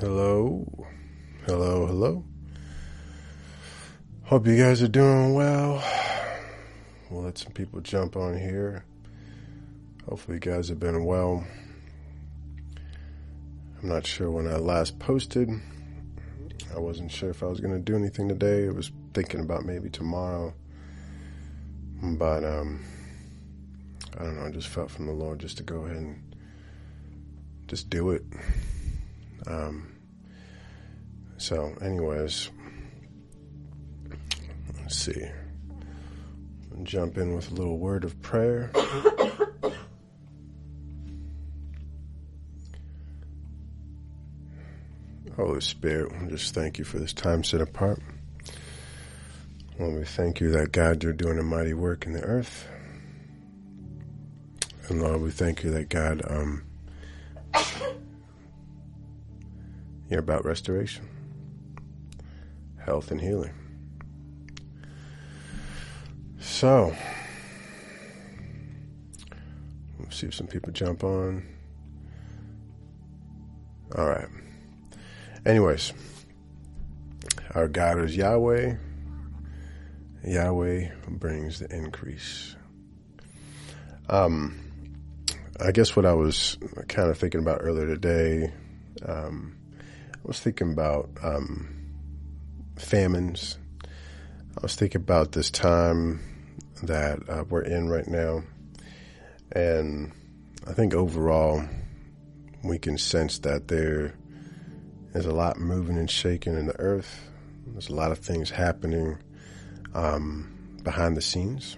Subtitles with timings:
[0.00, 0.64] Hello.
[1.44, 2.24] Hello, hello.
[4.22, 5.84] Hope you guys are doing well.
[7.10, 8.86] We'll let some people jump on here.
[10.08, 11.44] Hopefully, you guys have been well.
[13.82, 15.50] I'm not sure when I last posted.
[16.74, 18.68] I wasn't sure if I was going to do anything today.
[18.68, 20.54] I was thinking about maybe tomorrow.
[22.02, 22.82] But, um,
[24.18, 24.46] I don't know.
[24.46, 26.34] I just felt from the Lord just to go ahead and
[27.68, 28.24] just do it.
[29.46, 29.89] Um,
[31.40, 32.50] so, anyways,
[34.80, 35.26] let's see.
[36.82, 38.70] Jump in with a little word of prayer.
[45.36, 47.98] Holy Spirit, we just thank you for this time set apart.
[49.78, 52.68] Lord, we thank you that God, you're doing a mighty work in the earth.
[54.88, 56.64] And Lord, we thank you that God, um,
[60.10, 61.08] you're about restoration,
[62.84, 63.54] health, and healing.
[66.38, 66.94] So,
[69.98, 71.46] let's see if some people jump on.
[73.96, 74.28] All right.
[75.44, 75.92] Anyways,
[77.54, 78.74] our God is Yahweh.
[80.24, 82.54] Yahweh brings the increase.
[84.08, 84.58] Um,
[85.58, 86.58] I guess what I was
[86.88, 88.52] kind of thinking about earlier today,
[89.06, 89.56] um,
[90.14, 91.79] I was thinking about um,
[92.80, 93.58] famines.
[93.84, 96.20] I was thinking about this time
[96.82, 98.42] that uh, we're in right now,
[99.52, 100.12] and
[100.66, 101.64] I think overall
[102.64, 104.12] we can sense that there's
[105.26, 107.20] a lot moving and shaking in the earth.
[107.66, 109.18] There's a lot of things happening
[109.94, 111.76] um, behind the scenes.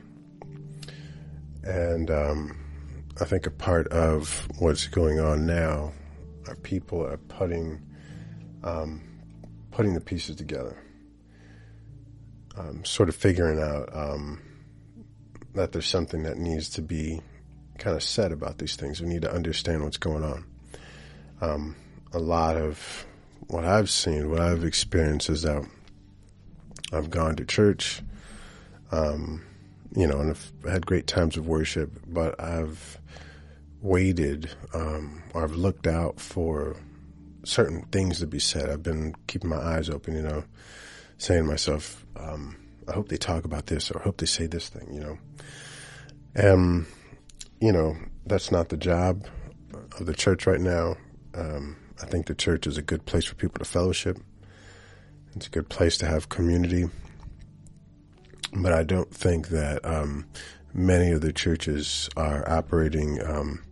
[1.62, 2.58] And um,
[3.20, 5.92] I think a part of what's going on now
[6.48, 7.80] are people are putting
[8.64, 9.02] um,
[9.70, 10.76] putting the pieces together,
[12.56, 14.40] um, sort of figuring out um,
[15.54, 17.20] that there's something that needs to be
[17.78, 19.00] kind of said about these things.
[19.00, 20.44] We need to understand what's going on.
[21.40, 21.76] Um,
[22.12, 23.06] a lot of
[23.48, 25.64] what I've seen, what I've experienced is that
[26.92, 28.02] I've gone to church,
[28.90, 29.42] um,
[29.96, 32.98] you know, and I've had great times of worship, but I've
[33.80, 36.76] waited um, or I've looked out for
[37.44, 38.70] certain things to be said.
[38.70, 40.44] I've been keeping my eyes open, you know,
[41.22, 42.56] saying to myself, um,
[42.88, 45.18] I hope they talk about this or I hope they say this thing, you know.
[46.34, 46.86] And,
[47.60, 47.96] you know,
[48.26, 49.24] that's not the job
[50.00, 50.96] of the church right now.
[51.34, 54.18] Um, I think the church is a good place for people to fellowship.
[55.36, 56.86] It's a good place to have community.
[58.52, 60.26] But I don't think that um,
[60.74, 63.62] many of the churches are operating um,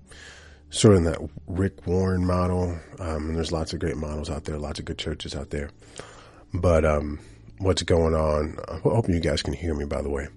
[0.71, 1.19] sort of in that
[1.49, 2.79] Rick Warren model.
[3.01, 5.71] Um, and there's lots of great models out there, lots of good churches out there.
[6.55, 7.19] But um,
[7.61, 8.57] what's going on?
[8.69, 10.29] I hope you guys can hear me, by the way.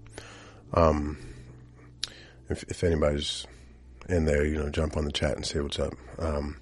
[0.74, 1.18] Um,
[2.50, 3.48] if, if anybody's
[4.10, 5.94] in there, you know, jump on the chat and say what's up.
[6.20, 6.58] Um,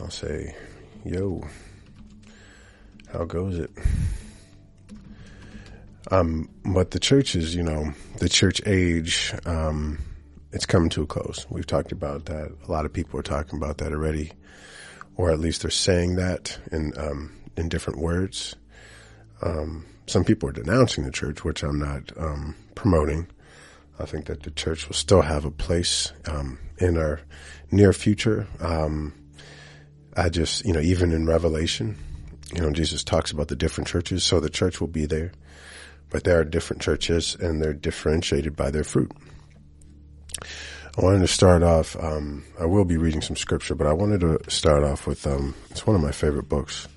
[0.00, 0.56] I'll say,
[1.04, 1.46] yo,
[3.12, 3.70] how goes it?
[6.10, 9.98] Um, but the church is, you know, the church age, um,
[10.52, 11.46] it's coming to a close.
[11.50, 12.50] We've talked about that.
[12.66, 14.32] A lot of people are talking about that already,
[15.16, 18.56] or at least they're saying that in, um, in different words.
[19.42, 23.26] Um, some people are denouncing the church, which I'm not, um, promoting.
[23.98, 27.20] I think that the church will still have a place, um, in our
[27.70, 28.46] near future.
[28.60, 29.12] Um,
[30.16, 31.96] I just, you know, even in Revelation,
[32.54, 35.32] you know, Jesus talks about the different churches, so the church will be there,
[36.10, 39.12] but there are different churches and they're differentiated by their fruit.
[40.96, 44.20] I wanted to start off, um, I will be reading some scripture, but I wanted
[44.20, 46.88] to start off with, um, it's one of my favorite books.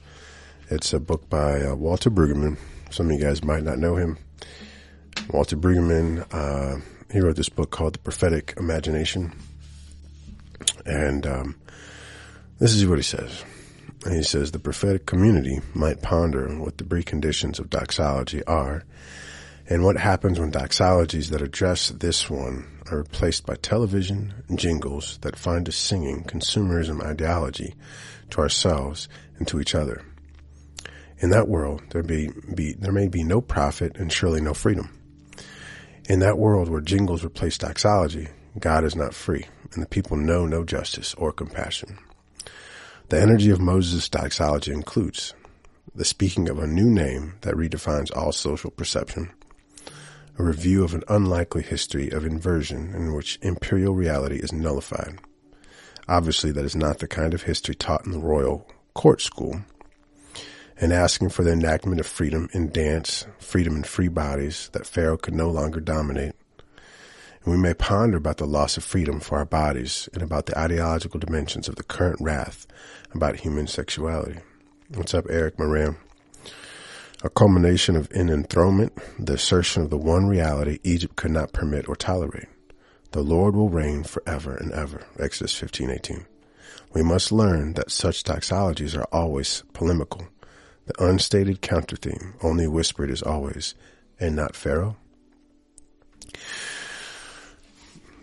[0.72, 2.58] It's a book by uh, Walter Brueggemann.
[2.92, 4.18] Some of you guys might not know him.
[5.29, 6.79] Walter Brueggemann, uh,
[7.12, 9.34] he wrote this book called The Prophetic Imagination.
[10.85, 11.56] And, um,
[12.59, 13.44] this is what he says.
[14.06, 18.85] And he says the prophetic community might ponder what the preconditions of doxology are
[19.67, 25.35] and what happens when doxologies that address this one are replaced by television jingles that
[25.35, 27.76] find us singing consumerism ideology
[28.29, 30.06] to ourselves and to each other.
[31.22, 34.90] In that world, there, be, be, there may be no prophet and surely no freedom.
[36.09, 38.28] In that world where jingles replace doxology,
[38.59, 42.00] God is not free, and the people know no justice or compassion.
[43.09, 45.35] The energy of Moses' doxology includes
[45.94, 49.32] the speaking of a new name that redefines all social perception,
[50.40, 55.20] a review of an unlikely history of inversion in which imperial reality is nullified.
[56.08, 59.62] Obviously, that is not the kind of history taught in the royal court school
[60.81, 65.16] and asking for the enactment of freedom in dance, freedom in free bodies that Pharaoh
[65.16, 66.33] could no longer dominate.
[67.43, 70.57] And we may ponder about the loss of freedom for our bodies and about the
[70.57, 72.66] ideological dimensions of the current wrath
[73.13, 74.39] about human sexuality.
[74.89, 75.97] What's up, Eric Moran?
[77.23, 81.87] A culmination of an enthronement, the assertion of the one reality Egypt could not permit
[81.87, 82.47] or tolerate.
[83.11, 85.03] The Lord will reign forever and ever.
[85.19, 86.25] Exodus 15:18.
[86.93, 90.28] We must learn that such doxologies are always polemical.
[90.85, 93.75] The unstated counter theme, only whispered, as always,
[94.19, 94.97] and not Pharaoh.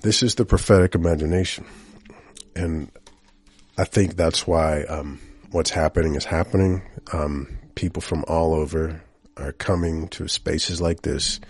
[0.02, 1.66] This is the prophetic imagination.
[2.55, 2.90] And
[3.76, 5.20] I think that's why um,
[5.50, 6.82] what's happening is happening.
[7.12, 9.02] Um, people from all over
[9.37, 11.40] are coming to spaces like this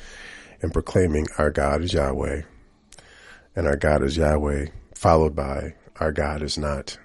[0.61, 2.43] and proclaiming our God is Yahweh
[3.59, 6.97] and our God is Yahweh, followed by our God is not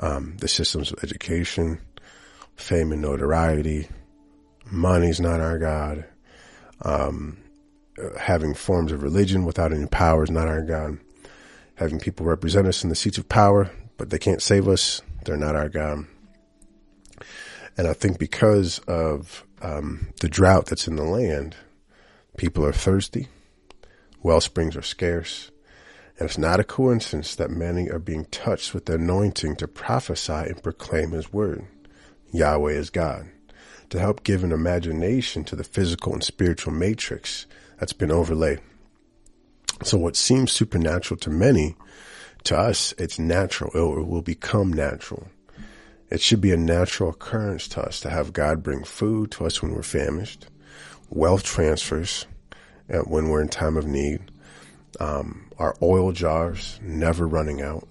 [0.00, 1.80] um, the systems of education,
[2.56, 3.88] fame and notoriety.
[4.70, 6.04] Money's not our God.
[6.82, 7.38] Um,
[8.18, 10.98] having forms of religion without any power is not our God.
[11.76, 15.36] Having people represent us in the seats of power, but they can't save us, they're
[15.36, 16.06] not our God.
[17.76, 21.56] And I think because of um, the drought that's in the land,
[22.36, 23.28] people are thirsty,
[24.22, 25.50] well springs are scarce,
[26.18, 30.32] and it's not a coincidence that many are being touched with the anointing to prophesy
[30.32, 31.66] and proclaim his word.
[32.34, 33.28] Yahweh is God.
[33.90, 37.46] To help give an imagination to the physical and spiritual matrix
[37.78, 38.60] that's been overlaid.
[39.84, 41.76] So what seems supernatural to many,
[42.42, 43.70] to us, it's natural.
[43.72, 45.28] It will become natural.
[46.10, 49.62] It should be a natural occurrence to us to have God bring food to us
[49.62, 50.48] when we're famished,
[51.10, 52.26] wealth transfers
[52.92, 54.32] uh, when we're in time of need,
[54.98, 57.86] um, our oil jars never running out,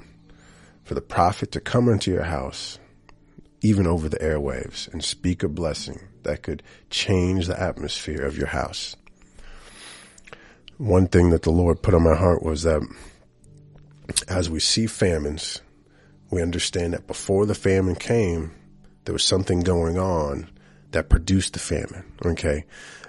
[0.84, 2.78] for the prophet to come into your house,
[3.63, 6.62] even over the airwaves, and speak a blessing that could
[6.92, 8.95] change the atmosphere of your house.
[10.77, 12.81] One thing that the Lord put on my heart was that
[14.27, 15.62] as we see famines,
[16.30, 18.51] we understand that before the famine came,
[19.06, 20.50] there was something going on
[20.92, 22.04] that produced the famine.
[22.25, 22.65] Okay.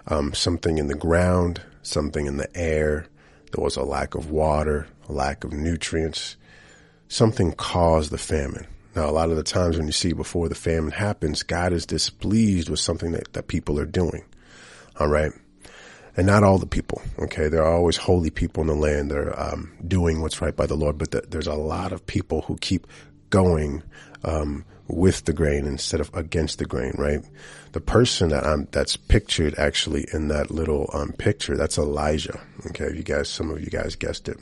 [0.06, 3.06] Um, something in the ground, something in the air.
[3.52, 6.36] There was a lack of water, a lack of nutrients.
[7.08, 8.66] Something caused the famine.
[8.94, 11.86] Now, a lot of the times when you see before the famine happens, God is
[11.86, 14.24] displeased with something that, that people are doing.
[15.00, 15.32] All right.
[16.16, 17.02] And not all the people.
[17.18, 17.48] Okay.
[17.48, 20.66] There are always holy people in the land that are um, doing what's right by
[20.66, 22.86] the Lord, but the, there's a lot of people who keep
[23.30, 23.82] going
[24.22, 27.20] um, with the grain instead of against the grain, right?
[27.72, 32.40] The person that I'm that's pictured actually in that little um, picture that's Elijah.
[32.66, 34.38] Okay, you guys, some of you guys guessed it.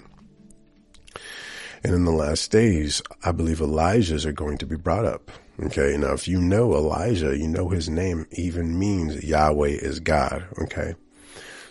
[1.85, 5.31] And in the last days, I believe Elijahs are going to be brought up.
[5.61, 10.45] Okay, now if you know Elijah, you know his name even means Yahweh is God.
[10.61, 10.95] Okay,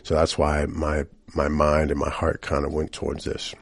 [0.04, 3.56] so that's why my my mind and my heart kind of went towards this.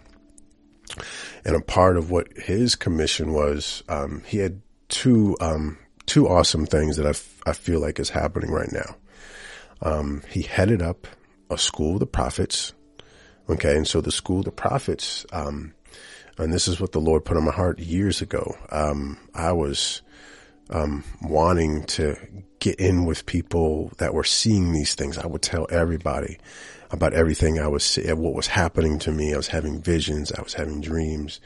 [1.46, 6.66] And a part of what his commission was, um, he had two um, two awesome
[6.66, 8.96] things that I, f- I feel like is happening right now.
[9.82, 11.08] Um, he headed up
[11.50, 12.74] a school of the prophets.
[13.48, 15.74] Okay, and so the school of the prophets, um,
[16.40, 18.56] and this is what the Lord put on my heart years ago.
[18.72, 20.02] Um, I was
[20.70, 22.16] um, wanting to
[22.60, 25.18] get in with people that were seeing these things.
[25.18, 26.38] I would tell everybody
[26.92, 29.34] about everything I was seeing, what was happening to me.
[29.34, 30.32] I was having visions.
[30.32, 31.40] I was having dreams.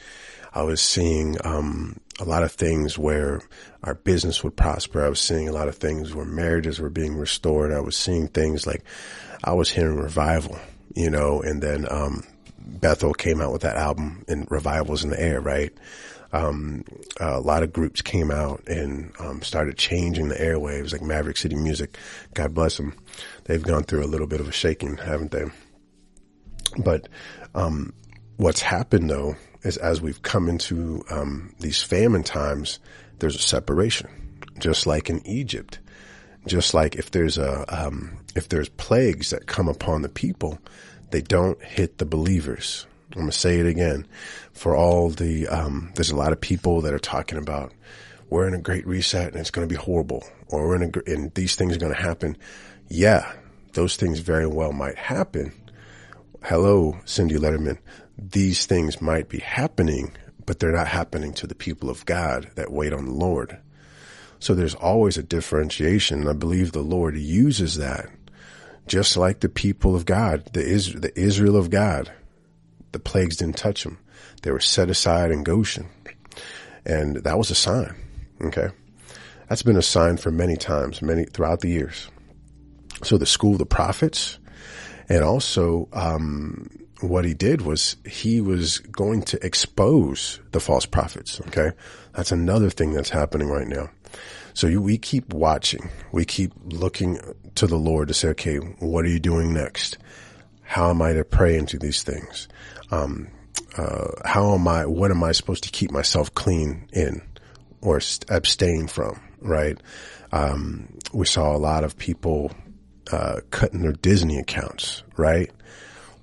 [0.53, 3.41] I was seeing um, a lot of things where
[3.83, 5.03] our business would prosper.
[5.03, 7.73] I was seeing a lot of things where marriages were being restored.
[7.73, 8.83] I was seeing things like
[9.43, 10.59] I was hearing revival,
[10.95, 12.23] you know, and then um,
[12.65, 15.73] Bethel came out with that album and revivals in the air, right?
[16.31, 16.83] Um,
[17.19, 21.55] a lot of groups came out and um, started changing the airwaves, like Maverick City
[21.55, 21.97] Music.
[22.33, 22.95] God bless them.
[23.43, 25.45] They've gone through a little bit of a shaking, haven't they?
[26.77, 27.07] But
[27.53, 27.93] um,
[28.37, 32.79] what's happened though is as we've come into um, these famine times,
[33.19, 34.09] there's a separation,
[34.59, 35.79] just like in Egypt.
[36.45, 40.59] Just like if there's a um, if there's plagues that come upon the people,
[41.13, 42.85] they don't hit the believers.
[43.13, 44.05] I'm gonna say it again.
[44.51, 47.71] For all the um, there's a lot of people that are talking about
[48.29, 51.11] we're in a great reset and it's going to be horrible, or we're in a
[51.11, 52.35] and these things are going to happen.
[52.89, 53.31] Yeah,
[53.73, 55.53] those things very well might happen.
[56.43, 57.77] Hello, Cindy Letterman
[58.17, 60.15] these things might be happening,
[60.45, 63.57] but they're not happening to the people of God that wait on the Lord.
[64.39, 66.21] So there's always a differentiation.
[66.21, 68.09] And I believe the Lord uses that
[68.87, 72.11] just like the people of God, the, Is- the Israel of God.
[72.91, 73.97] The plagues didn't touch them.
[74.43, 75.89] They were set aside in Goshen.
[76.85, 77.95] And that was a sign.
[78.41, 78.67] Okay.
[79.49, 82.09] That's been a sign for many times, many throughout the years.
[83.03, 84.39] So the school of the prophets,
[85.09, 86.69] and also um,
[87.01, 91.41] what he did was he was going to expose the false prophets.
[91.47, 91.71] Okay,
[92.13, 93.89] that's another thing that's happening right now.
[94.53, 97.19] So you, we keep watching, we keep looking
[97.55, 99.97] to the Lord to say, okay, what are you doing next?
[100.61, 102.47] How am I to pray into these things?
[102.91, 103.27] Um,
[103.77, 104.85] uh, how am I?
[104.85, 107.21] What am I supposed to keep myself clean in
[107.81, 109.19] or abstain from?
[109.41, 109.77] Right.
[110.31, 112.51] Um, we saw a lot of people
[113.11, 115.51] uh, cutting their Disney accounts, right?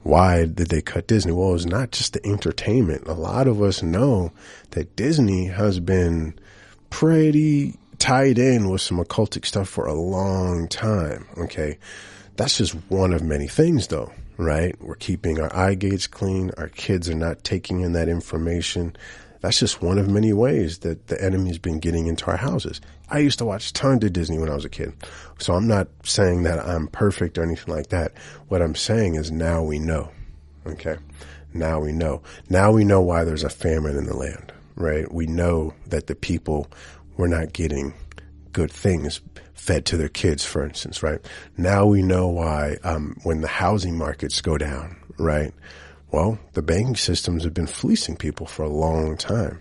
[0.03, 1.33] Why did they cut Disney?
[1.33, 3.07] Well, it's not just the entertainment.
[3.07, 4.33] A lot of us know
[4.71, 6.39] that Disney has been
[6.89, 11.29] pretty tied in with some occultic stuff for a long time.
[11.39, 11.79] Okay.
[12.37, 14.75] That's just one of many things though, right?
[14.81, 16.51] We're keeping our eye gates clean.
[16.57, 18.97] Our kids are not taking in that information.
[19.43, 22.81] That's just one of many ways that the enemy's been getting into our houses.
[23.11, 24.93] I used to watch tons of Disney when I was a kid.
[25.39, 28.13] So I'm not saying that I'm perfect or anything like that.
[28.49, 30.11] What I'm saying is now we know.
[30.67, 30.97] Okay.
[31.53, 32.23] Now we know.
[32.49, 35.11] Now we know why there's a famine in the land, right?
[35.13, 36.71] We know that the people
[37.17, 37.95] were not getting
[38.53, 39.21] good things
[39.55, 41.21] fed to their kids, for instance, right?
[41.57, 45.53] Now we know why, um, when the housing markets go down, right?
[46.11, 49.61] Well, the banking systems have been fleecing people for a long time.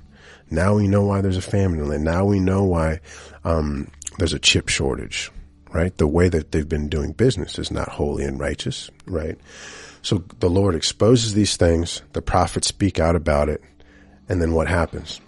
[0.49, 2.03] Now we know why there's a famine in land.
[2.03, 3.01] Now we know why
[3.43, 5.31] um, there's a chip shortage,
[5.71, 5.95] right?
[5.97, 9.37] The way that they've been doing business is not holy and righteous, right?
[10.01, 12.01] So the Lord exposes these things.
[12.13, 13.61] The prophets speak out about it.
[14.27, 15.21] And then what happens?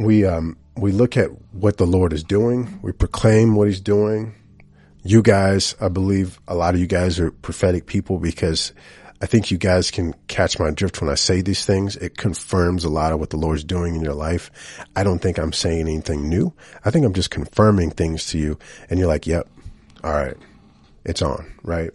[0.00, 2.80] We, um, we look at what the Lord is doing.
[2.82, 4.34] We proclaim what he's doing
[5.02, 8.72] you guys, I believe a lot of you guys are prophetic people because
[9.22, 11.96] I think you guys can catch my drift when I say these things.
[11.96, 14.50] It confirms a lot of what the Lord's doing in your life.
[14.96, 16.52] I don't think I'm saying anything new.
[16.84, 19.48] I think I'm just confirming things to you and you're like, yep,
[20.04, 20.36] all right,
[21.04, 21.90] it's on, right?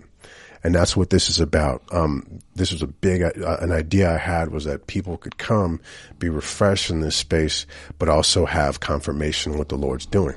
[0.66, 1.84] And that's what this is about.
[1.92, 5.80] Um, this was a big, uh, an idea I had was that people could come,
[6.18, 7.68] be refreshed in this space,
[8.00, 10.36] but also have confirmation what the Lord's doing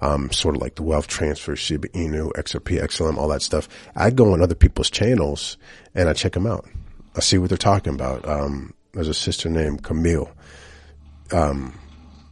[0.00, 3.68] um, sort of like the wealth transfer, Shiba Inu, XRP, XLM, all that stuff.
[3.94, 5.56] I go on other people's channels
[5.94, 6.66] and I check them out.
[7.14, 8.28] I see what they're talking about.
[8.28, 10.30] Um, there's a sister named Camille.
[11.32, 11.78] Um,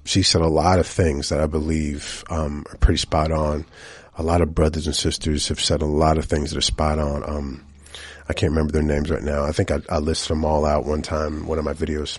[0.04, 3.64] she said a lot of things that I believe, um, are pretty spot on.
[4.16, 6.98] A lot of brothers and sisters have said a lot of things that are spot
[6.98, 7.28] on.
[7.28, 7.66] Um,
[8.28, 9.44] I can't remember their names right now.
[9.44, 12.18] I think I, I listed them all out one time in one of my videos.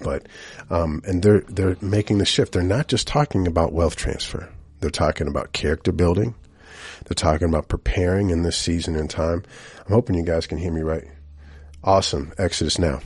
[0.00, 0.26] But,
[0.70, 2.52] um, and they're, they're making the shift.
[2.52, 4.48] They're not just talking about wealth transfer.
[4.80, 6.34] They're talking about character building.
[7.04, 9.44] They're talking about preparing in this season and time.
[9.86, 11.04] I'm hoping you guys can hear me right.
[11.82, 12.32] Awesome.
[12.38, 13.00] Exodus now.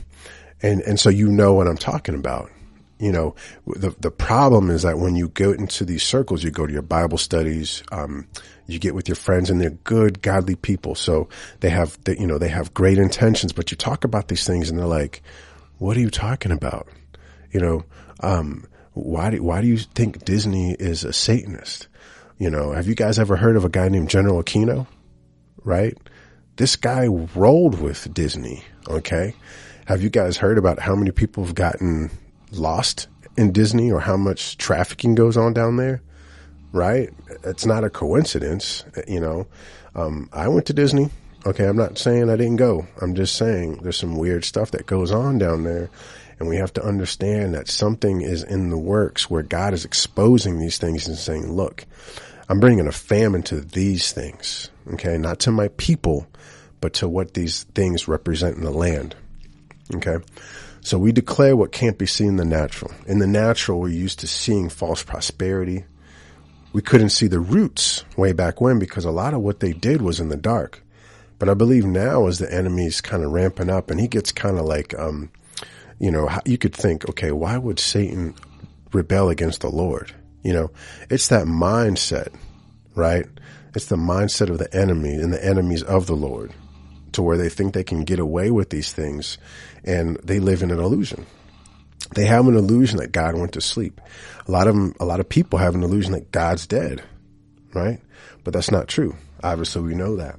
[0.61, 2.51] And, and so you know what I'm talking about.
[2.99, 3.35] You know,
[3.67, 6.81] the, the problem is that when you go into these circles, you go to your
[6.81, 8.27] Bible studies, um,
[8.67, 10.95] you get with your friends and they're good, godly people.
[10.95, 11.27] So
[11.59, 14.69] they have, they, you know, they have great intentions, but you talk about these things
[14.69, 15.21] and they're like,
[15.79, 16.87] what are you talking about?
[17.51, 17.83] You know,
[18.21, 21.87] um, why do, why do you think Disney is a Satanist?
[22.37, 24.87] You know, have you guys ever heard of a guy named General Aquino?
[25.63, 25.97] Right?
[26.55, 28.63] This guy rolled with Disney.
[28.87, 29.33] Okay.
[29.85, 32.11] Have you guys heard about how many people have gotten
[32.57, 33.07] lost
[33.37, 36.01] in Disney or how much trafficking goes on down there?
[36.71, 37.09] Right?
[37.43, 38.83] It's not a coincidence.
[39.07, 39.47] You know,
[39.95, 41.09] um, I went to Disney.
[41.45, 41.65] Okay.
[41.67, 42.87] I'm not saying I didn't go.
[43.01, 45.89] I'm just saying there's some weird stuff that goes on down there
[46.39, 50.59] and we have to understand that something is in the works where God is exposing
[50.59, 51.85] these things and saying, look,
[52.49, 54.69] I'm bringing a famine to these things.
[54.93, 55.17] Okay.
[55.17, 56.27] Not to my people,
[56.81, 59.15] but to what these things represent in the land.
[59.95, 60.17] Okay.
[60.83, 62.91] So we declare what can't be seen in the natural.
[63.07, 65.85] In the natural, we're used to seeing false prosperity.
[66.73, 70.01] We couldn't see the roots way back when because a lot of what they did
[70.01, 70.83] was in the dark.
[71.39, 74.59] But I believe now as the enemy's kind of ramping up and he gets kind
[74.59, 75.31] of like, um,
[75.99, 78.35] you know, you could think, okay, why would Satan
[78.91, 80.13] rebel against the Lord?
[80.43, 80.71] You know,
[81.09, 82.33] it's that mindset,
[82.93, 83.25] right?
[83.73, 86.53] It's the mindset of the enemy and the enemies of the Lord
[87.13, 89.37] to where they think they can get away with these things
[89.83, 91.25] and they live in an illusion.
[92.15, 93.99] They have an illusion that God went to sleep.
[94.47, 97.01] A lot of them, a lot of people have an illusion that God's dead,
[97.73, 97.99] right?
[98.43, 99.15] But that's not true.
[99.41, 100.37] Obviously we know that.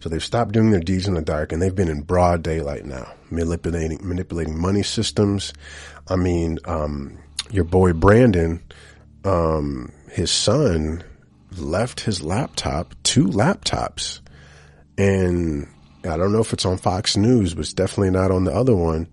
[0.00, 2.84] So they've stopped doing their deeds in the dark and they've been in broad daylight
[2.84, 5.52] now, manipulating, manipulating money systems.
[6.08, 7.18] I mean, um,
[7.50, 8.62] your boy Brandon,
[9.24, 11.04] um, his son
[11.56, 14.20] left his laptop, two laptops.
[14.98, 15.68] And
[16.04, 18.74] I don't know if it's on Fox News, but it's definitely not on the other
[18.74, 19.08] one.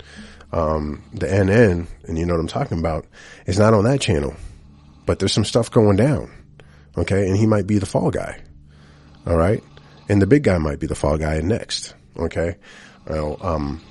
[0.51, 3.05] um, the NN, and you know what I'm talking about,
[3.45, 4.35] is not on that channel.
[5.05, 6.31] But there's some stuff going down.
[6.97, 7.27] Okay.
[7.27, 8.39] And he might be the fall guy.
[9.25, 9.63] All right.
[10.07, 11.93] And the big guy might be the fall guy next.
[12.17, 12.55] Okay.
[13.07, 13.81] Well, um,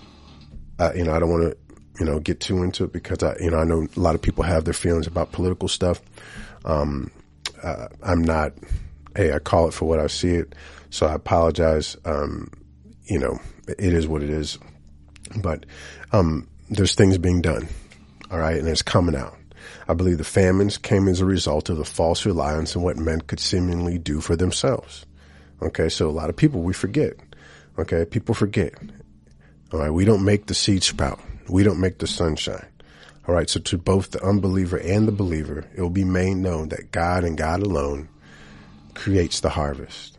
[0.79, 1.57] uh, you know, I don't want to,
[2.01, 4.23] you know, get too into it because I, you know, I know a lot of
[4.23, 6.01] people have their feelings about political stuff.
[6.65, 7.11] Um,
[7.63, 8.53] uh, I'm not,
[9.17, 10.55] hey, I call it for what I see it.
[10.91, 11.97] So I apologize.
[12.05, 12.51] Um,
[13.09, 14.59] you know, it is what it is.
[15.43, 15.67] But,
[16.13, 17.69] um, there's things being done.
[18.31, 18.59] All right.
[18.59, 19.37] And it's coming out.
[19.89, 23.23] I believe the famines came as a result of the false reliance on what men
[23.23, 25.07] could seemingly do for themselves.
[25.63, 25.89] Okay.
[25.89, 27.15] So a lot of people, we forget.
[27.79, 28.05] Okay.
[28.05, 28.75] People forget.
[29.73, 29.91] All right.
[29.91, 31.21] We don't make the seed sprout.
[31.49, 32.67] We don't make the sunshine.
[33.27, 33.49] All right.
[33.49, 37.25] So to both the unbeliever and the believer, it will be made known that God
[37.25, 38.11] and God alone
[38.95, 40.18] creates the harvest.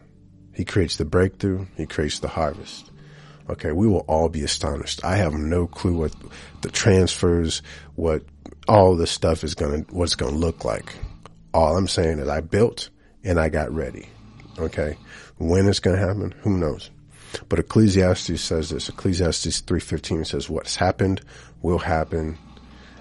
[0.60, 1.68] He creates the breakthrough.
[1.78, 2.92] He creates the harvest.
[3.50, 3.72] Okay.
[3.72, 5.06] We will all be astonished.
[5.06, 6.14] I have no clue what
[6.60, 7.62] the transfers,
[7.96, 8.24] what
[8.68, 10.94] all this stuff is going to, what's going to look like.
[11.54, 12.90] All I'm saying is I built
[13.24, 14.10] and I got ready.
[14.58, 14.98] Okay.
[15.38, 16.90] When it's going to happen, who knows?
[17.48, 18.90] But Ecclesiastes says this.
[18.90, 21.22] Ecclesiastes 3.15 says what's happened
[21.62, 22.38] will happen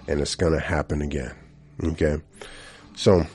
[0.07, 1.35] and it's going to happen again.
[1.83, 2.19] Okay.
[2.95, 3.27] So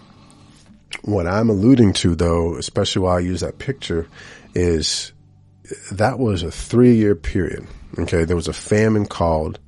[1.01, 4.07] what I'm alluding to though, especially while I use that picture
[4.53, 5.11] is
[5.91, 7.67] that was a three year period.
[7.99, 8.23] Okay.
[8.25, 9.59] There was a famine called.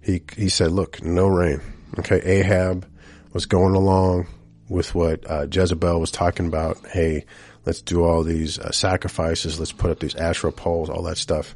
[0.00, 1.60] He, he said, look, no rain.
[1.98, 2.20] Okay.
[2.24, 2.88] Ahab
[3.32, 4.26] was going along
[4.68, 6.78] with what uh, Jezebel was talking about.
[6.86, 7.24] Hey,
[7.64, 9.58] let's do all these uh, sacrifices.
[9.58, 11.54] Let's put up these Asherah poles, all that stuff.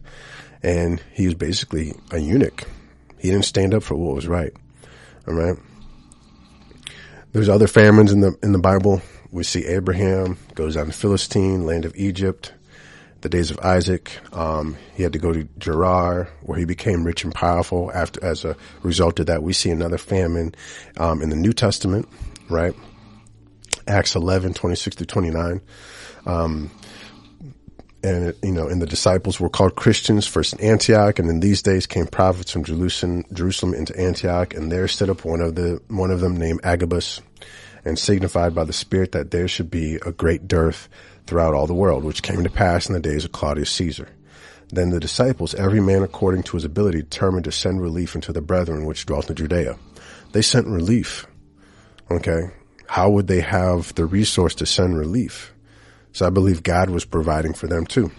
[0.63, 2.65] And he was basically a eunuch.
[3.19, 4.53] He didn't stand up for what was right.
[5.27, 5.57] All right.
[7.33, 9.01] There's other famines in the in the Bible.
[9.31, 12.53] We see Abraham goes down to Philistine, land of Egypt.
[13.23, 17.25] The days of Isaac, um, he had to go to Gerar, where he became rich
[17.25, 17.91] and powerful.
[17.95, 20.55] After, as a result of that, we see another famine
[20.99, 22.09] um, in the New Testament,
[22.51, 22.75] right?
[23.87, 25.61] Acts 11, 26 through 29.
[26.27, 26.71] Um,
[28.05, 31.41] and it, you know, and the disciples were called Christians first in Antioch, and in
[31.41, 35.55] these days came prophets from Jerusalem, Jerusalem into Antioch, and there stood up one of
[35.55, 37.21] the one of them named Agabus,
[37.85, 40.89] and signified by the Spirit that there should be a great dearth
[41.27, 44.09] throughout all the world, which came to pass in the days of Claudius Caesar.
[44.69, 48.41] Then the disciples, every man according to his ability, determined to send relief unto the
[48.41, 49.79] brethren which dwelt in Judea.
[50.33, 51.27] They sent relief.
[52.11, 52.51] Okay.
[52.87, 55.53] How would they have the resource to send relief?
[56.13, 58.11] So I believe God was providing for them too.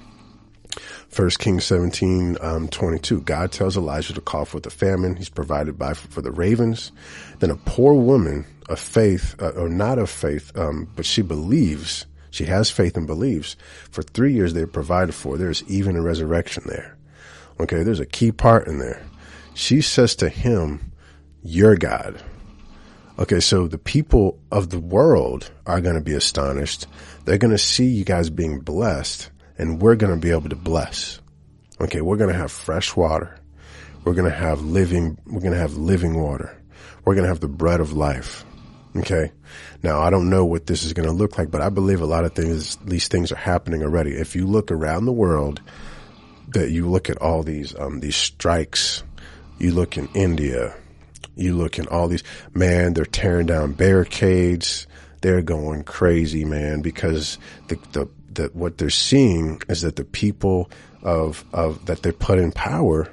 [1.10, 3.21] First Kings 17, um, 22.
[3.21, 5.15] God tells Elijah to call for the famine.
[5.15, 6.91] He's provided by for the ravens.
[7.39, 12.08] Then a poor woman of faith, uh, or not of faith, um, but she believes.
[12.32, 13.56] She has faith and believes.
[13.91, 15.38] For three years they're provided for.
[15.38, 16.97] There's even a resurrection there.
[17.60, 17.84] Okay.
[17.84, 19.06] There's a key part in there.
[19.53, 20.91] She says to him,
[21.43, 22.19] your God.
[23.19, 23.39] Okay.
[23.39, 26.88] So the people of the world are going to be astonished
[27.26, 30.56] they're going to see you guys being blessed and we're going to be able to
[30.56, 31.21] bless.
[31.80, 32.02] Okay.
[32.02, 33.38] We're going to have fresh water.
[34.04, 36.62] We're going to have living, we're going to have living water.
[37.06, 38.45] We're going to have the bread of life.
[38.95, 39.32] Okay.
[39.82, 42.06] Now I don't know what this is going to look like, but I believe a
[42.06, 44.12] lot of things, these things are happening already.
[44.12, 45.62] If you look around the world,
[46.49, 49.04] that you look at all these, um, these strikes,
[49.58, 50.76] you look in India,
[51.36, 54.88] you look in all these, man, they're tearing down barricades
[55.24, 57.38] they're going crazy, man, because
[57.69, 60.69] the, the, the, what they're seeing is that the people
[61.02, 63.10] of, of, that they put in power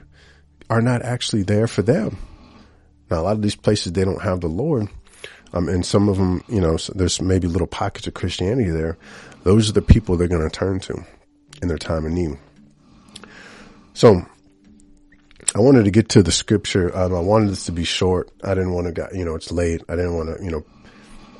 [0.68, 2.18] are not actually there for them.
[3.11, 4.88] Now, a lot of these places, they don't have the Lord.
[5.52, 8.98] Um, and some of them, you know, there's maybe little pockets of Christianity there.
[9.44, 11.04] Those are the people they're going to turn to
[11.62, 12.37] in their time of need.
[13.94, 14.26] So
[15.54, 16.96] I wanted to get to the scripture.
[16.96, 18.30] Um, I wanted this to be short.
[18.44, 19.82] I didn't want to, you know, it's late.
[19.88, 20.64] I didn't want to, you know,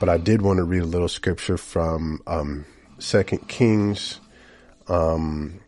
[0.01, 2.65] but I did want to read a little scripture from um,
[2.99, 4.19] Second Kings,
[4.81, 5.61] because um,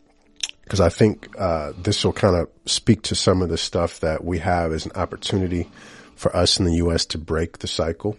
[0.69, 4.39] I think uh, this will kind of speak to some of the stuff that we
[4.39, 5.69] have as an opportunity
[6.15, 7.05] for us in the U.S.
[7.07, 8.17] to break the cycle.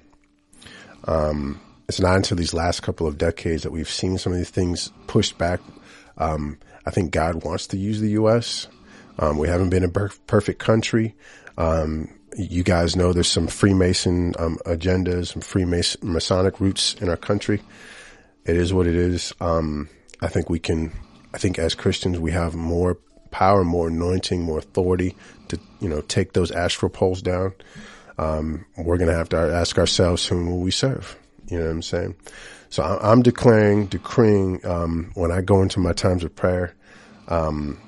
[1.07, 4.51] Um, it's not until these last couple of decades that we've seen some of these
[4.51, 5.61] things pushed back.
[6.17, 8.69] Um, I think God wants to use the U.S.
[9.19, 11.15] Um, we haven't been a perfect country.
[11.57, 17.17] Um, you guys know there's some Freemason um, agendas, some Freemason Masonic roots in our
[17.17, 17.63] country.
[18.45, 19.33] It is what it is.
[19.41, 19.89] Um,
[20.21, 20.93] I think we can.
[21.33, 22.99] I think as Christians we have more
[23.31, 25.17] power, more anointing, more authority
[25.49, 27.55] to you know take those Asherah poles down.
[28.19, 31.17] Um, we're going to have to ask ourselves whom will we serve.
[31.49, 32.17] You know what I'm saying?
[32.71, 36.75] So I'm declaring, decreeing um, when I go into my times of prayer
[37.29, 37.81] um,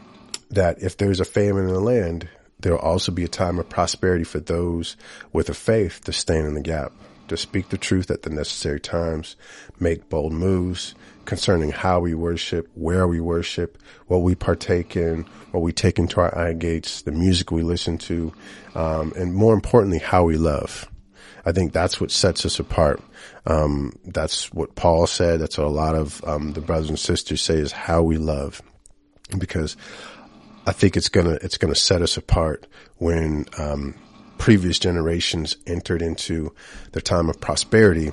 [0.57, 3.69] that if there's a famine in the land, there will also be a time of
[3.69, 4.97] prosperity for those
[5.33, 6.92] with a faith to stand in the gap,
[7.29, 9.37] to speak the truth at the necessary times,
[9.79, 10.95] make bold moves
[11.27, 16.21] concerning how we worship, where we worship, what we partake in, what we take into
[16.21, 18.33] our eye gates, the music we listen to,
[18.75, 20.88] um, and more importantly, how we love.
[21.45, 23.01] I think that's what sets us apart.
[23.45, 25.40] Um, that's what Paul said.
[25.40, 28.62] That's what a lot of um, the brothers and sisters say is how we love,
[29.37, 29.77] because
[30.66, 33.94] I think it's gonna it's gonna set us apart when um,
[34.38, 36.52] previous generations entered into
[36.92, 38.11] their time of prosperity.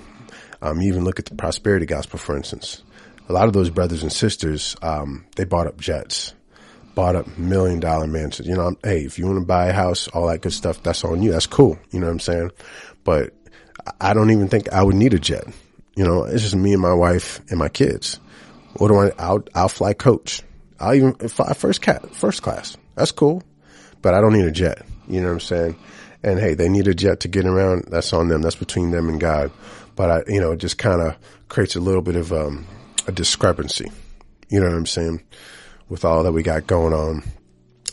[0.61, 2.83] Um, you even look at the prosperity gospel, for instance.
[3.27, 6.33] A lot of those brothers and sisters, um, they bought up jets,
[6.93, 8.47] bought up million dollar mansions.
[8.47, 11.03] You know, hey, if you want to buy a house, all that good stuff, that's
[11.03, 11.31] on you.
[11.31, 11.79] That's cool.
[11.91, 12.51] You know what I'm saying?
[13.03, 13.33] But
[13.99, 15.45] I don't even think I would need a jet.
[15.95, 18.19] You know, it's just me and my wife and my kids.
[18.77, 19.11] What do I?
[19.17, 20.43] I'll I'll fly coach.
[20.79, 22.77] I'll even fly first cat first class.
[22.95, 23.43] That's cool,
[24.01, 24.85] but I don't need a jet.
[25.07, 25.75] You know what I'm saying?
[26.23, 27.85] And hey, they need a jet to get around.
[27.89, 28.41] That's on them.
[28.41, 29.51] That's between them and God.
[29.95, 31.17] But I, you know, it just kind of
[31.49, 32.65] creates a little bit of um,
[33.07, 33.91] a discrepancy.
[34.49, 35.23] You know what I'm saying?
[35.89, 37.23] With all that we got going on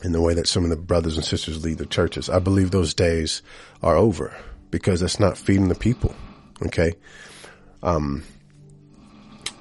[0.05, 2.31] in the way that some of the brothers and sisters lead the churches.
[2.31, 3.43] I believe those days
[3.83, 4.35] are over
[4.71, 6.15] because that's not feeding the people.
[6.67, 6.95] Okay.
[7.83, 8.25] Um,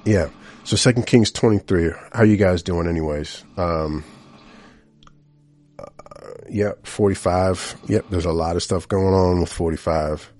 [0.04, 0.28] yeah.
[0.64, 3.44] So Second Kings 23, how you guys doing anyways?
[3.56, 4.04] Um,
[5.78, 5.86] uh,
[6.48, 7.76] yep, 45.
[7.88, 10.32] Yep, there's a lot of stuff going on with 45.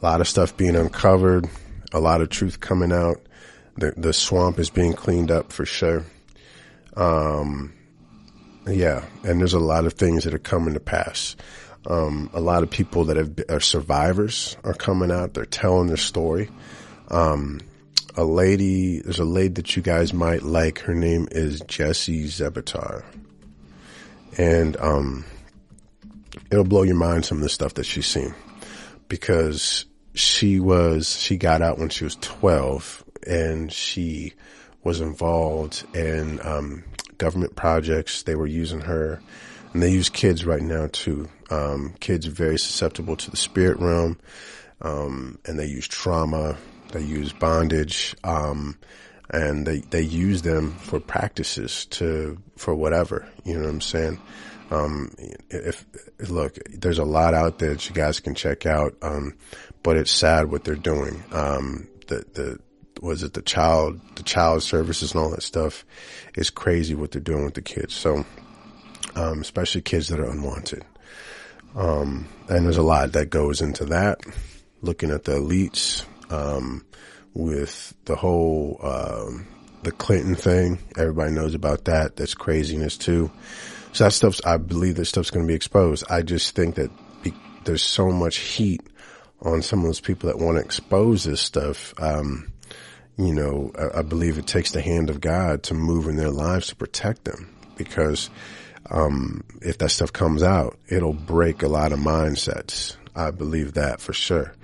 [0.00, 1.48] A lot of stuff being uncovered,
[1.92, 3.20] a lot of truth coming out.
[3.78, 6.04] The the swamp is being cleaned up for sure.
[6.96, 7.72] Um,
[8.66, 11.36] yeah, and there's a lot of things that are coming to pass.
[11.86, 15.34] Um, a lot of people that have, are survivors are coming out.
[15.34, 16.50] They're telling their story.
[17.08, 17.60] Um,
[18.16, 20.80] a lady, there's a lady that you guys might like.
[20.80, 23.04] Her name is Jessie Czebotar.
[24.38, 25.24] And, um,
[26.50, 28.34] it'll blow your mind some of the stuff that she's seen
[29.08, 34.32] because she was, she got out when she was 12 and she
[34.82, 36.84] was involved in, um,
[37.18, 38.22] government projects.
[38.22, 39.20] They were using her
[39.72, 41.28] and they use kids right now too.
[41.50, 44.18] Um, kids are very susceptible to the spirit realm,
[44.80, 46.56] um, and they use trauma,
[46.92, 48.78] they use bondage, um,
[49.30, 54.20] and they, they use them for practices to, for whatever, you know what I'm saying?
[54.70, 55.14] Um,
[55.50, 55.84] if,
[56.30, 59.34] look, there's a lot out there that you guys can check out, um,
[59.82, 61.22] but it's sad what they're doing.
[61.32, 62.58] Um, the, the,
[63.02, 65.84] was it the child, the child services and all that stuff
[66.36, 67.94] is crazy what they're doing with the kids.
[67.94, 68.24] So,
[69.14, 70.84] um, especially kids that are unwanted.
[71.74, 74.20] Um, and there's a lot that goes into that.
[74.82, 76.84] Looking at the elites, um,
[77.34, 79.46] with the whole, um,
[79.82, 80.78] the Clinton thing.
[80.96, 82.16] Everybody knows about that.
[82.16, 83.30] That's craziness too.
[83.92, 86.04] So that stuff's, I believe that stuff's going to be exposed.
[86.08, 86.90] I just think that
[87.22, 88.80] be, there's so much heat
[89.42, 91.92] on some of those people that want to expose this stuff.
[91.98, 92.52] Um,
[93.18, 96.30] you know, I, I, believe it takes the hand of God to move in their
[96.30, 98.30] lives to protect them because
[98.90, 102.96] um, if that stuff comes out, it'll break a lot of mindsets.
[103.14, 104.54] I believe that for sure.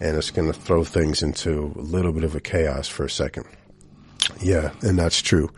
[0.00, 3.10] And it's going to throw things into a little bit of a chaos for a
[3.10, 3.46] second.
[4.40, 5.50] Yeah, and that's true.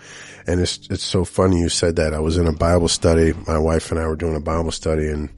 [0.46, 2.14] And it's it's so funny you said that.
[2.14, 3.32] I was in a Bible study.
[3.46, 5.30] My wife and I were doing a Bible study, and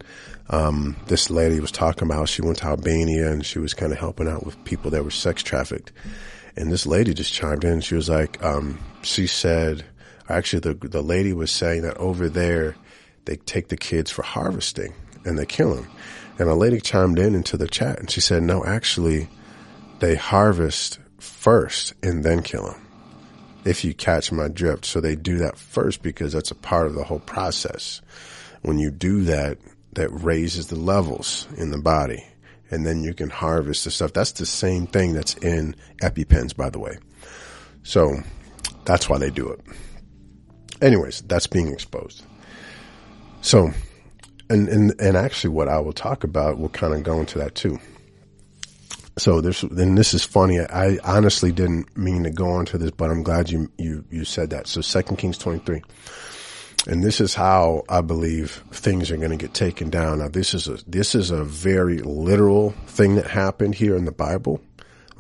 [0.51, 3.99] um, this lady was talking about she went to Albania and she was kind of
[3.99, 5.93] helping out with people that were sex trafficked.
[6.57, 7.81] And this lady just chimed in.
[7.81, 9.85] She was like, um, she said
[10.29, 12.77] Actually, the the lady was saying that over there,
[13.25, 14.93] they take the kids for harvesting
[15.25, 15.89] and they kill them.
[16.39, 19.29] And a lady chimed in into the chat and she said, no, actually,
[19.99, 22.87] they harvest first and then kill them.
[23.65, 24.85] If you catch my drift.
[24.85, 28.01] So they do that first because that's a part of the whole process.
[28.63, 29.59] When you do that,
[29.95, 32.25] that raises the levels in the body
[32.71, 34.13] and then you can harvest the stuff.
[34.13, 36.99] That's the same thing that's in EpiPens, by the way.
[37.83, 38.23] So
[38.85, 39.61] that's why they do it
[40.81, 42.25] anyways, that's being exposed.
[43.41, 43.73] So,
[44.51, 47.55] and, and, and actually what I will talk about will kind of go into that
[47.55, 47.79] too.
[49.19, 50.61] So this, and this is funny.
[50.61, 54.51] I honestly didn't mean to go into this, but I'm glad you, you, you said
[54.51, 54.69] that.
[54.69, 55.83] So second Kings 23.
[56.87, 60.21] And this is how I believe things are going to get taken down.
[60.21, 64.13] Now this is a, this is a very literal thing that happened here in the
[64.13, 64.61] Bible.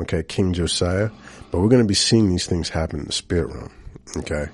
[0.00, 0.22] Okay.
[0.22, 1.10] King Josiah,
[1.50, 3.72] but we're going to be seeing these things happen in the spirit realm.
[4.18, 4.46] Okay.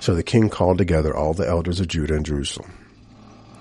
[0.00, 2.72] So the king called together all the elders of Judah and Jerusalem.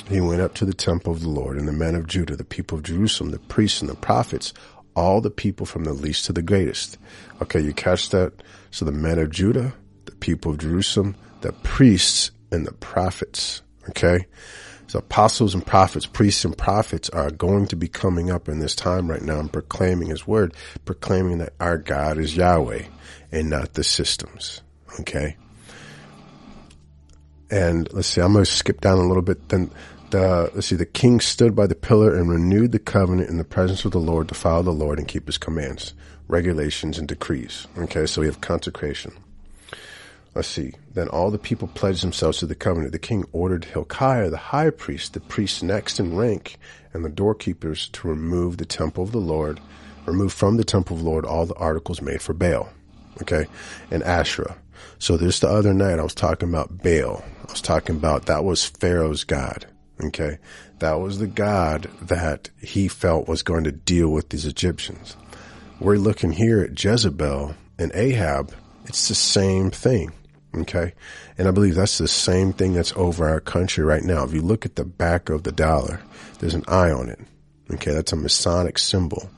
[0.10, 2.44] He went up to the temple of the Lord, and the men of Judah, the
[2.44, 4.54] people of Jerusalem, the priests and the prophets,
[4.96, 6.98] all the people from the least to the greatest.
[7.42, 8.34] Okay, you catch that?
[8.72, 9.74] So the men of Judah,
[10.06, 13.62] the people of Jerusalem, the priests, and the prophets.
[13.90, 14.26] Okay?
[14.88, 18.74] So apostles and prophets, priests and prophets are going to be coming up in this
[18.74, 22.86] time right now and proclaiming his word, proclaiming that our God is Yahweh
[23.32, 24.62] and not the systems.
[25.00, 25.38] Okay.
[27.52, 29.50] And let's see, I'm going to skip down a little bit.
[29.50, 29.72] Then
[30.12, 33.38] the, uh, let's see, the king stood by the pillar and renewed the covenant in
[33.38, 35.94] the presence of the Lord to follow the Lord and keep his commands,
[36.28, 37.68] regulations, and decrees.
[37.78, 38.06] Okay.
[38.06, 39.14] So we have consecration.
[40.36, 40.74] Let's see.
[40.94, 42.92] Then all the people pledged themselves to the covenant.
[42.92, 46.58] The king ordered Hilkiah, the high priest, the priest next in rank,
[46.94, 49.60] and the doorkeepers to remove the temple of the Lord,
[50.06, 52.70] remove from the temple of the Lord all the articles made for Baal.
[53.22, 53.48] Okay.
[53.92, 54.56] And Asherah.
[54.98, 57.24] So this the other night I was talking about Baal.
[57.48, 59.66] I was talking about that was Pharaoh's God.
[60.04, 60.38] Okay.
[60.80, 65.18] That was the God that he felt was going to deal with these Egyptians.
[65.80, 68.54] We're looking here at Jezebel and Ahab.
[68.86, 70.12] It's the same thing.
[70.56, 70.94] Okay.
[71.38, 74.24] And I believe that's the same thing that's over our country right now.
[74.24, 76.02] If you look at the back of the dollar,
[76.40, 77.20] there's an eye on it.
[77.74, 77.92] Okay.
[77.92, 79.30] That's a Masonic symbol.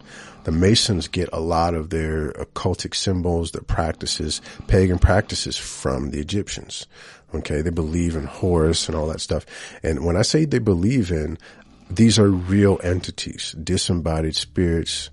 [0.43, 6.19] The Masons get a lot of their occultic symbols, their practices, pagan practices from the
[6.19, 6.87] Egyptians.
[7.33, 7.61] Okay.
[7.61, 9.45] They believe in Horus and all that stuff.
[9.83, 11.37] And when I say they believe in,
[11.89, 15.09] these are real entities, disembodied spirits,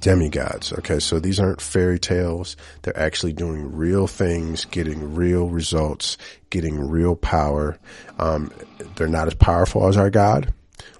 [0.00, 0.72] demigods.
[0.72, 0.98] Okay.
[0.98, 2.56] So these aren't fairy tales.
[2.82, 6.18] They're actually doing real things, getting real results,
[6.50, 7.78] getting real power.
[8.18, 8.52] Um,
[8.96, 10.52] they're not as powerful as our God.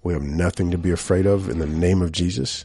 [0.02, 2.64] We have nothing to be afraid of in the name of Jesus.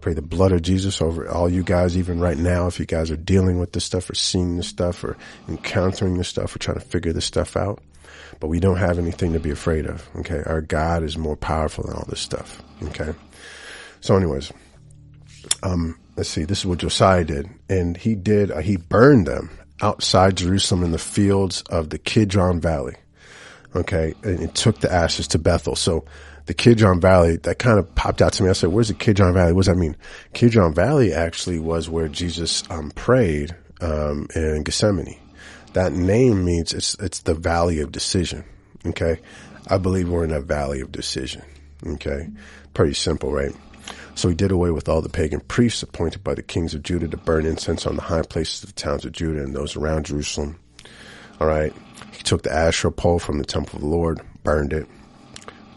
[0.00, 3.10] Pray the blood of Jesus over all you guys, even right now, if you guys
[3.10, 5.16] are dealing with this stuff or seeing this stuff or
[5.48, 7.82] encountering this stuff or trying to figure this stuff out.
[8.38, 10.08] But we don't have anything to be afraid of.
[10.16, 10.42] Okay.
[10.46, 12.62] Our God is more powerful than all this stuff.
[12.84, 13.12] Okay.
[14.00, 14.50] So anyways,
[15.62, 17.50] um, let's see, this is what Josiah did.
[17.68, 19.50] And he did, uh, he burned them
[19.82, 22.96] outside Jerusalem in the fields of the Kidron Valley.
[23.76, 24.14] Okay.
[24.22, 25.76] And it took the ashes to Bethel.
[25.76, 26.06] So
[26.46, 28.50] the Kidron Valley, that kind of popped out to me.
[28.50, 29.52] I said, where's the Kidron Valley?
[29.52, 29.96] What does that mean?
[30.32, 35.18] Kidron Valley actually was where Jesus, um, prayed, um, in Gethsemane.
[35.72, 38.44] That name means it's, it's the valley of decision.
[38.84, 39.20] Okay.
[39.68, 41.42] I believe we're in a valley of decision.
[41.86, 42.28] Okay.
[42.74, 43.54] Pretty simple, right?
[44.14, 47.08] So he did away with all the pagan priests appointed by the kings of Judah
[47.08, 50.06] to burn incense on the high places of the towns of Judah and those around
[50.06, 50.58] Jerusalem.
[51.40, 51.72] All right.
[52.12, 54.86] He took the Asherah pole from the temple of the Lord, burned it,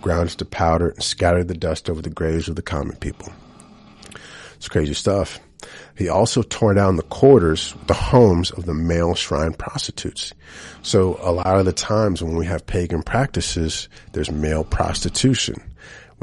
[0.04, 3.34] ground it to powder, and scattered the dust over the graves of the common people.
[4.56, 5.40] It's crazy stuff.
[5.98, 10.34] He also tore down the quarters, the homes of the male shrine prostitutes.
[10.82, 15.56] So a lot of the times when we have pagan practices, there's male prostitution.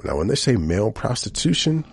[0.04, 1.84] Now, when they say male prostitution,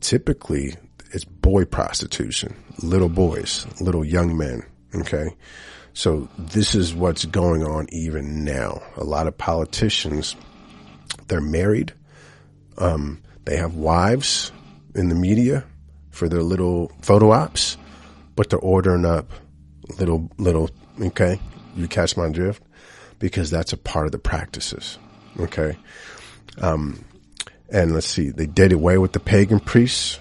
[0.00, 0.74] typically
[1.12, 4.62] it's boy prostitution, little boys, little young men.
[4.94, 5.34] Okay.
[5.94, 8.80] So this is what's going on even now.
[8.96, 10.36] A lot of politicians,
[11.28, 11.92] they're married.
[12.76, 14.52] Um, they have wives
[14.94, 15.64] in the media
[16.10, 17.76] for their little photo ops,
[18.36, 19.30] but they're ordering up
[19.98, 21.40] little, little, okay.
[21.76, 22.62] You catch my drift
[23.18, 24.98] because that's a part of the practices.
[25.38, 25.76] Okay.
[26.60, 27.04] Um,
[27.70, 30.18] and let's see, they did away with the pagan priests.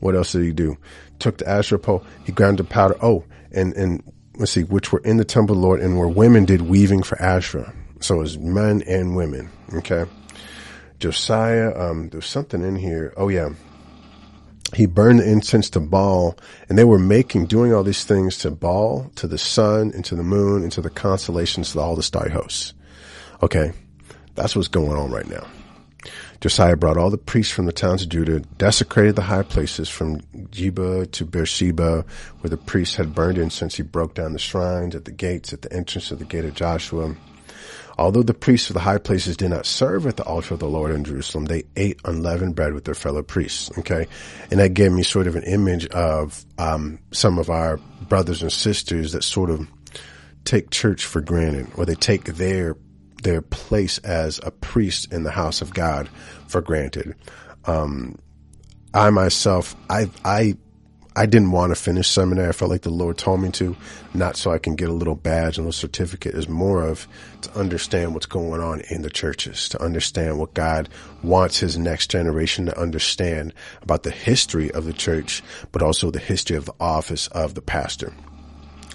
[0.00, 0.76] What else did he do?
[1.18, 2.04] Took the Asherah pole.
[2.24, 2.96] He ground the powder.
[3.02, 4.02] Oh, and, and
[4.36, 7.02] let's see, which were in the temple of the Lord and where women did weaving
[7.02, 7.74] for Asherah.
[8.00, 9.50] So it was men and women.
[9.74, 10.06] Okay.
[11.00, 13.12] Josiah, um, there's something in here.
[13.16, 13.50] Oh yeah.
[14.74, 16.36] He burned the incense to Baal
[16.68, 20.14] and they were making, doing all these things to Baal, to the sun, and to
[20.14, 22.74] the moon, and to the constellations, to all the star hosts.
[23.42, 23.72] Okay.
[24.36, 25.46] That's what's going on right now.
[26.40, 30.20] Josiah brought all the priests from the towns of Judah, desecrated the high places from
[30.50, 32.04] Geba to Beersheba,
[32.40, 33.74] where the priests had burned incense.
[33.74, 36.54] He broke down the shrines at the gates, at the entrance of the gate of
[36.54, 37.14] Joshua.
[38.00, 40.68] Although the priests of the high places did not serve at the altar of the
[40.68, 43.70] Lord in Jerusalem, they ate unleavened bread with their fellow priests.
[43.78, 44.06] Okay.
[44.50, 47.76] And that gave me sort of an image of, um, some of our
[48.08, 49.68] brothers and sisters that sort of
[50.46, 52.74] take church for granted or they take their
[53.22, 56.08] their place as a priest in the house of God
[56.48, 57.14] for granted.
[57.66, 58.18] Um,
[58.94, 60.56] I myself, I, I,
[61.20, 62.48] I didn't want to finish seminary.
[62.48, 63.76] I felt like the Lord told me to,
[64.14, 66.34] not so I can get a little badge and a certificate.
[66.34, 67.06] Is more of
[67.42, 70.88] to understand what's going on in the churches, to understand what God
[71.22, 73.52] wants His next generation to understand
[73.82, 77.60] about the history of the church, but also the history of the office of the
[77.60, 78.14] pastor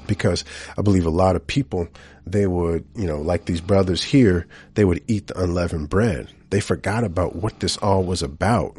[0.07, 0.43] because
[0.77, 1.87] I believe a lot of people,
[2.25, 6.29] they would, you know, like these brothers here, they would eat the unleavened bread.
[6.49, 8.77] They forgot about what this all was about.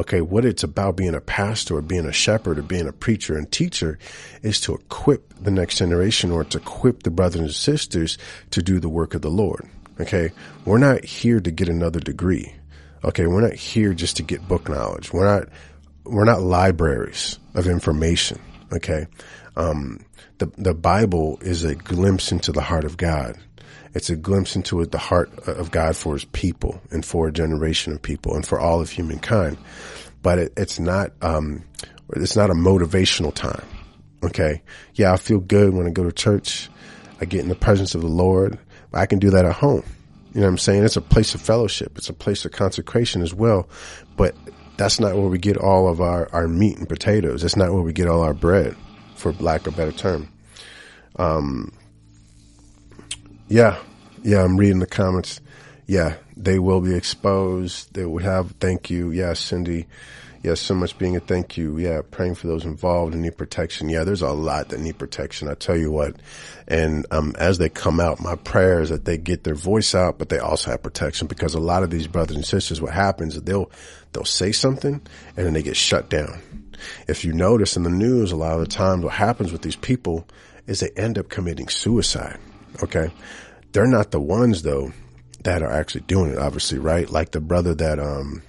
[0.00, 3.36] Okay, what it's about being a pastor or being a shepherd or being a preacher
[3.36, 3.98] and teacher
[4.42, 8.16] is to equip the next generation or to equip the brothers and sisters
[8.52, 9.68] to do the work of the Lord.
[10.00, 10.30] Okay.
[10.64, 12.54] We're not here to get another degree.
[13.02, 13.26] Okay.
[13.26, 15.12] We're not here just to get book knowledge.
[15.12, 15.48] We're not,
[16.04, 18.40] we're not libraries of information.
[18.72, 19.08] Okay.
[19.56, 20.04] Um,
[20.38, 23.36] the, the Bible is a glimpse into the heart of God.
[23.94, 27.92] It's a glimpse into the heart of God for his people and for a generation
[27.92, 29.58] of people and for all of humankind.
[30.22, 31.64] But it, it's not, um,
[32.10, 33.64] it's not a motivational time.
[34.22, 34.62] Okay.
[34.94, 36.68] Yeah, I feel good when I go to church.
[37.20, 38.58] I get in the presence of the Lord.
[38.92, 39.84] I can do that at home.
[40.34, 40.84] You know what I'm saying?
[40.84, 41.96] It's a place of fellowship.
[41.96, 43.68] It's a place of consecration as well.
[44.16, 44.34] But
[44.76, 47.42] that's not where we get all of our, our meat and potatoes.
[47.42, 48.76] That's not where we get all our bread,
[49.16, 50.28] for lack of a better term.
[51.16, 51.72] Um,
[53.48, 53.78] yeah,
[54.22, 55.40] yeah, I'm reading the comments.
[55.86, 57.94] Yeah, they will be exposed.
[57.94, 59.10] They will have thank you.
[59.10, 59.86] Yeah, Cindy.
[60.42, 61.78] Yeah, so much being a thank you.
[61.78, 63.88] Yeah, praying for those involved and need protection.
[63.88, 65.48] Yeah, there's a lot that need protection.
[65.48, 66.14] I tell you what.
[66.68, 70.18] And um, as they come out, my prayer is that they get their voice out,
[70.18, 73.34] but they also have protection because a lot of these brothers and sisters, what happens
[73.34, 73.70] is they'll
[74.12, 75.00] they'll say something
[75.36, 76.40] and then they get shut down.
[77.08, 79.76] If you notice in the news, a lot of the times what happens with these
[79.76, 80.28] people
[80.68, 82.38] is they end up committing suicide.
[82.82, 83.10] Okay.
[83.72, 84.92] They're not the ones though
[85.44, 87.08] that are actually doing it, obviously, right?
[87.08, 88.42] Like the brother that, um,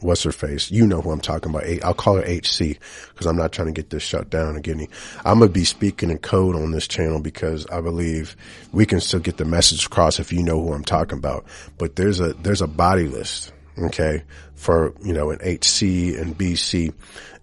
[0.00, 0.70] what's her face?
[0.70, 1.64] You know who I'm talking about.
[1.82, 4.86] I'll call her HC because I'm not trying to get this shut down again.
[5.24, 8.36] I'm going to be speaking in code on this channel because I believe
[8.72, 11.46] we can still get the message across if you know who I'm talking about.
[11.78, 13.52] But there's a, there's a body list.
[13.78, 14.22] Okay.
[14.54, 16.92] For, you know, an HC and BC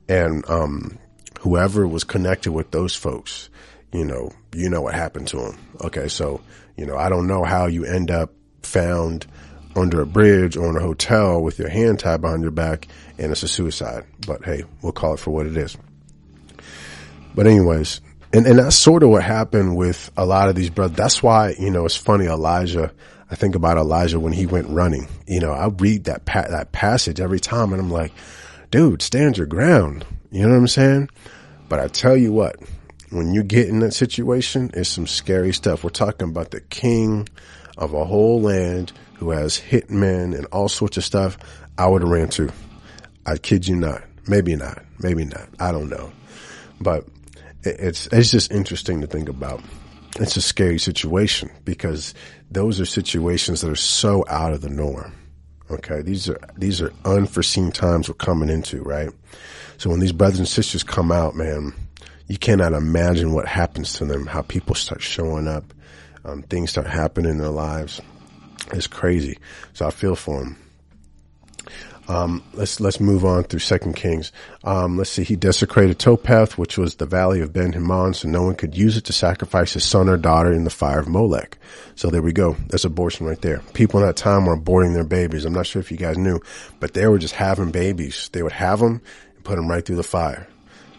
[0.08, 0.98] and, um,
[1.44, 3.50] whoever was connected with those folks,
[3.94, 5.58] you know, you know what happened to him.
[5.82, 6.08] Okay.
[6.08, 6.42] So,
[6.76, 8.32] you know, I don't know how you end up
[8.64, 9.28] found
[9.76, 13.32] under a bridge or in a hotel with your hand tied behind your back and
[13.32, 14.06] it's a suicide.
[14.26, 15.78] But hey, we'll call it for what it is.
[17.36, 18.02] But anyways,
[18.32, 20.98] and, and that's sort of what happened with a lot of these brothers.
[20.98, 22.92] That's why, you know, it's funny, Elijah,
[23.30, 26.72] I think about Elijah when he went running, you know, I read that, pa- that
[26.72, 28.12] passage every time and I'm like,
[28.70, 30.06] dude, stand your ground.
[30.32, 31.10] You know what I'm saying?
[31.70, 32.58] But I tell you what,
[33.13, 35.84] when you get in that situation, it's some scary stuff.
[35.84, 37.30] We're talking about the king
[37.78, 41.38] of a whole land who has hitmen and all sorts of stuff.
[41.78, 42.49] I would have ran too.
[43.26, 44.04] I kid you not.
[44.28, 44.84] Maybe not.
[44.99, 45.47] Maybe not.
[45.60, 46.12] I don't know.
[46.82, 47.08] But
[47.63, 49.62] it's, it's just interesting to think about.
[50.19, 52.13] It's a scary situation because
[52.52, 55.13] those are situations that are so out of the norm.
[55.69, 56.02] Okay.
[56.02, 59.10] These are, these are unforeseen times we're coming into, right?
[59.78, 61.73] So when these brothers and sisters come out, man,
[62.28, 65.74] you cannot imagine what happens to them, how people start showing up,
[66.26, 68.02] um, things start happening in their lives.
[68.72, 69.38] It's crazy.
[69.74, 70.58] So I feel for them.
[72.08, 74.34] Um, let's let's move on through Second Kings.
[74.64, 75.24] Um, let's see.
[75.24, 78.98] He desecrated Topheth, which was the valley of Ben Hinnom, so no one could use
[78.98, 81.58] it to sacrifice his son or daughter in the fire of Molech.
[81.96, 82.58] So there we go.
[82.68, 83.60] That's abortion right there.
[83.74, 85.46] People in that time were aborting their babies.
[85.46, 86.42] I'm not sure if you guys knew,
[86.82, 88.30] but they were just having babies.
[88.34, 89.02] They would have them
[89.36, 90.48] and put them right through the fire.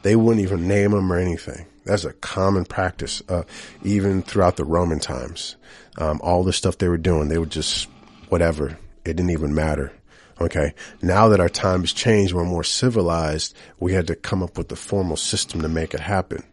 [0.04, 1.64] They wouldn't even name them or anything.
[1.86, 3.44] That's a common practice, uh,
[3.82, 5.56] even throughout the Roman times.
[5.96, 7.88] Um, all the stuff they were doing, they would just,
[8.28, 8.76] whatever.
[9.06, 9.92] It didn't even matter.
[10.38, 10.74] Okay.
[11.00, 13.56] Now that our time has changed, we're more civilized.
[13.80, 16.44] We had to come up with the formal system to make it happen.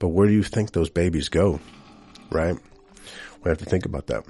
[0.00, 1.60] But where do you think those babies go?
[2.30, 2.56] Right?
[3.44, 4.24] We have to think about that.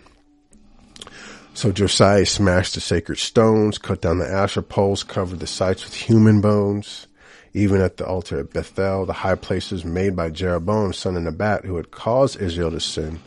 [1.54, 5.94] So Josiah smashed the sacred stones, cut down the Asherah poles, covered the sites with
[5.94, 7.07] human bones.
[7.54, 11.64] Even at the altar at Bethel, the high places made by Jeroboam, son of Nebat,
[11.64, 13.20] who had caused Israel to sin,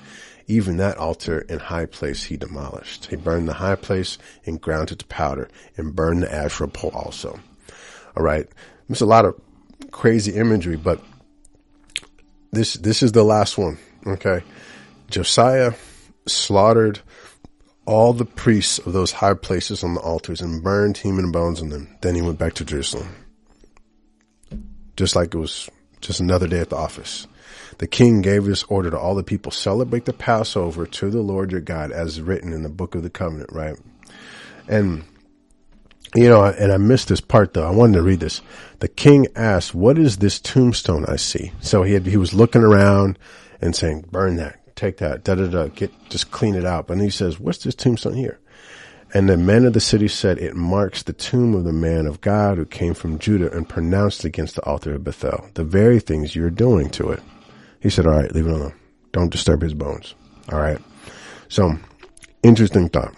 [0.47, 3.07] even that altar and high place he demolished.
[3.07, 6.91] He burned the high place and ground it to powder and burned the Asherah pole
[6.93, 7.39] also.
[8.15, 8.47] All right.
[8.87, 9.39] There's a lot of
[9.91, 11.01] crazy imagery, but
[12.51, 13.77] this, this is the last one.
[14.05, 14.43] Okay.
[15.09, 15.73] Josiah
[16.27, 16.99] slaughtered
[17.85, 21.69] all the priests of those high places on the altars and burned human bones on
[21.69, 21.97] them.
[22.01, 23.20] Then he went back to Jerusalem
[25.01, 25.67] just like it was
[25.99, 27.25] just another day at the office.
[27.79, 31.51] The king gave this order to all the people, celebrate the Passover to the Lord
[31.51, 33.75] your God as written in the book of the covenant, right?
[34.67, 35.03] And,
[36.13, 37.67] you know, and I missed this part though.
[37.67, 38.41] I wanted to read this.
[38.77, 41.51] The king asked, what is this tombstone I see?
[41.61, 43.17] So he had, he was looking around
[43.59, 46.91] and saying, burn that, take that, da da da, get, just clean it out.
[46.91, 48.39] And he says, what's this tombstone here?
[49.13, 52.21] And the men of the city said, It marks the tomb of the man of
[52.21, 56.35] God who came from Judah and pronounced against the altar of Bethel, the very things
[56.35, 57.21] you're doing to it.
[57.81, 58.73] He said, All right, leave it alone.
[59.11, 60.15] Don't disturb his bones.
[60.51, 60.79] All right.
[61.49, 61.73] So,
[62.41, 63.13] interesting thought.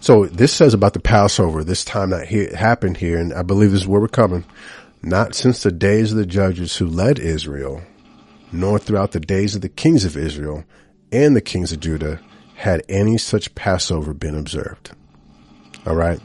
[0.00, 3.72] So, this says about the Passover, this time that he, happened here, and I believe
[3.72, 4.46] this is where we're coming.
[5.02, 7.82] Not since the days of the judges who led Israel,
[8.50, 10.64] nor throughout the days of the kings of Israel
[11.12, 12.20] and the kings of Judah
[12.60, 14.90] had any such Passover been observed.
[15.86, 16.20] All right.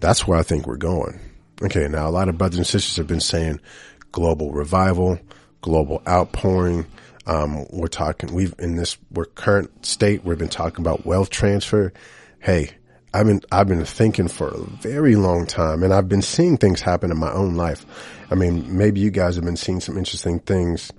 [0.00, 1.20] That's where I think we're going.
[1.60, 1.86] Okay.
[1.86, 3.60] Now, a lot of brothers and sisters have been saying
[4.10, 5.18] global revival,
[5.60, 6.86] global outpouring.
[7.26, 11.92] Um, we're talking, we've in this, we're current state, we've been talking about wealth transfer.
[12.38, 12.70] Hey,
[13.12, 16.80] I've been, I've been thinking for a very long time and I've been seeing things
[16.80, 17.84] happen in my own life.
[18.30, 20.90] I mean, maybe you guys have been seeing some interesting things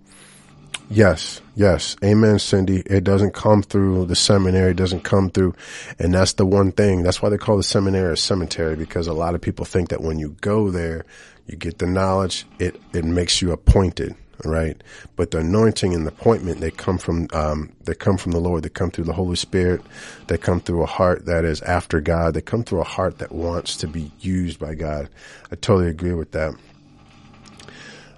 [0.90, 1.98] Yes, yes.
[2.04, 2.82] Amen, Cindy.
[2.86, 4.72] It doesn't come through the seminary.
[4.72, 5.54] It doesn't come through.
[6.00, 7.04] And that's the one thing.
[7.04, 10.02] That's why they call the seminary a cemetery because a lot of people think that
[10.02, 11.06] when you go there,
[11.46, 12.46] you get the knowledge.
[12.60, 14.16] It, it makes you appointed.
[14.46, 14.82] Right.
[15.16, 18.64] But the anointing and the appointment, they come from, um, they come from the Lord.
[18.64, 19.82] They come through the Holy Spirit.
[20.28, 22.36] They come through a heart that is after God.
[22.36, 25.10] They come through a heart that wants to be used by God.
[25.52, 26.54] I totally agree with that.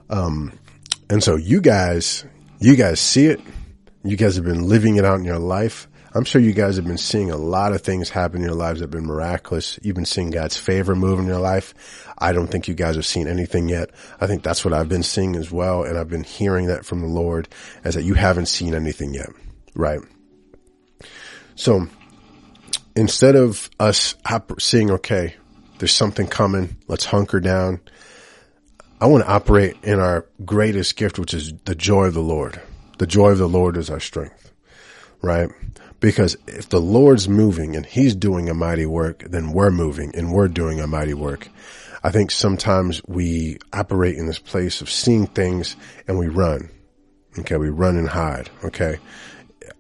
[0.10, 0.52] Um,
[1.10, 2.26] and so you guys,
[2.60, 3.40] you guys see it.
[4.04, 5.88] You guys have been living it out in your life.
[6.14, 8.80] I'm sure you guys have been seeing a lot of things happen in your lives
[8.80, 9.78] that have been miraculous.
[9.84, 12.08] You've been seeing God's favor move in your life.
[12.18, 13.92] I don't think you guys have seen anything yet.
[14.20, 15.84] I think that's what I've been seeing as well.
[15.84, 17.48] And I've been hearing that from the Lord
[17.84, 19.30] as that you haven't seen anything yet.
[19.76, 20.00] Right.
[21.56, 21.88] So
[22.96, 24.16] instead of us
[24.58, 25.36] seeing, okay,
[25.78, 26.78] there's something coming.
[26.88, 27.82] Let's hunker down.
[29.02, 32.62] I want to operate in our greatest gift, which is the joy of the Lord.
[32.98, 34.52] The joy of the Lord is our strength,
[35.22, 35.50] right?
[36.02, 40.34] Because if the Lord's moving and he's doing a mighty work, then we're moving and
[40.34, 41.48] we're doing a mighty work.
[42.04, 45.78] I think sometimes we operate in this place of seeing things
[46.08, 46.70] and we run.
[47.40, 47.58] Okay.
[47.58, 48.50] We run and hide.
[48.66, 48.98] Okay.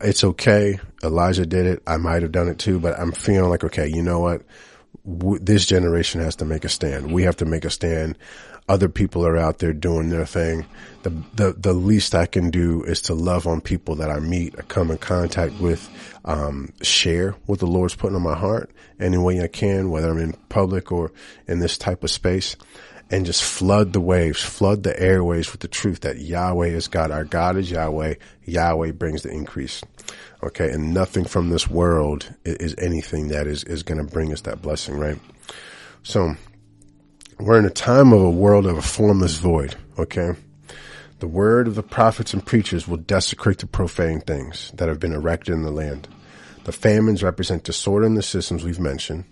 [0.02, 0.80] It's okay.
[1.04, 1.84] Elijah did it.
[1.86, 4.44] I might have done it too, but I'm feeling like, okay, you know what?
[5.06, 7.12] this generation has to make a stand.
[7.12, 8.18] We have to make a stand
[8.70, 10.66] other people are out there doing their thing.
[11.02, 14.56] The, the, the least I can do is to love on people that I meet,
[14.58, 15.90] I come in contact with,
[16.24, 20.20] um, share what the Lord's putting on my heart any way I can, whether I'm
[20.20, 21.12] in public or
[21.48, 22.56] in this type of space
[23.10, 27.10] and just flood the waves, flood the airways with the truth that Yahweh is God.
[27.10, 28.16] Our God is Yahweh.
[28.46, 29.82] Yahweh brings the increase.
[30.44, 30.70] Okay.
[30.70, 34.62] And nothing from this world is anything that is, is going to bring us that
[34.62, 35.20] blessing, right?
[36.04, 36.36] So
[37.40, 40.32] we're in a time of a world of a formless void, okay?
[41.20, 45.14] The word of the prophets and preachers will desecrate the profane things that have been
[45.14, 46.08] erected in the land.
[46.66, 49.24] The famines represent disorder in the systems we've mentioned.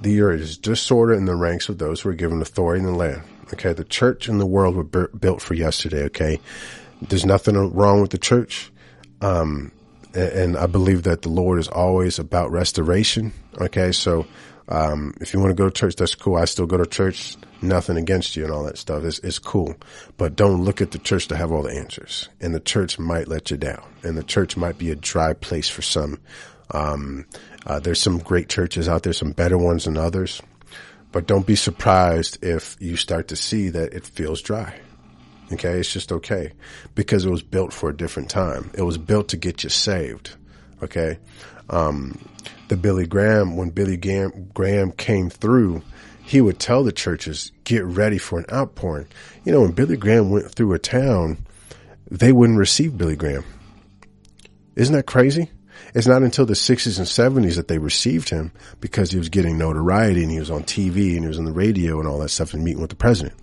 [0.00, 2.96] The earth is disorder in the ranks of those who are given authority in the
[2.96, 3.22] land.
[3.52, 6.04] Okay, the church and the world were built for yesterday.
[6.04, 6.40] Okay,
[7.02, 8.72] there's nothing wrong with the church,
[9.20, 9.70] um,
[10.14, 13.32] and I believe that the Lord is always about restoration.
[13.60, 14.26] Okay, so
[14.68, 16.36] um, if you want to go to church, that's cool.
[16.36, 17.36] I still go to church.
[17.60, 19.04] Nothing against you and all that stuff.
[19.04, 19.74] It's, it's cool.
[20.16, 22.28] But don't look at the church to have all the answers.
[22.40, 23.82] And the church might let you down.
[24.02, 26.18] And the church might be a dry place for some.
[26.70, 27.26] Um,
[27.66, 30.40] uh, there's some great churches out there, some better ones than others.
[31.12, 34.80] But don't be surprised if you start to see that it feels dry.
[35.52, 35.78] Okay.
[35.78, 36.52] It's just okay
[36.94, 38.70] because it was built for a different time.
[38.74, 40.36] It was built to get you saved.
[40.82, 41.18] Okay.
[41.70, 42.18] Um,
[42.76, 45.82] Billy Graham, when Billy Graham came through,
[46.22, 49.06] he would tell the churches, get ready for an outpouring.
[49.44, 51.38] You know, when Billy Graham went through a town,
[52.10, 53.44] they wouldn't receive Billy Graham.
[54.76, 55.50] Isn't that crazy?
[55.94, 57.06] It's not until the 60s and
[57.44, 61.14] 70s that they received him because he was getting notoriety and he was on TV
[61.14, 63.34] and he was on the radio and all that stuff and meeting with the president.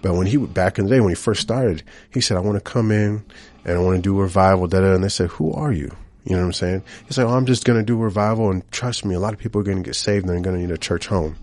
[0.00, 2.56] But when he, back in the day, when he first started, he said, I want
[2.56, 3.24] to come in
[3.64, 5.96] and I want to do a revival, da, da, and they said, who are you?
[6.28, 6.82] You know what I'm saying?
[7.06, 8.50] He's like, oh, I'm just going to do revival.
[8.50, 10.56] And trust me, a lot of people are going to get saved and they're going
[10.56, 11.36] to need a church home.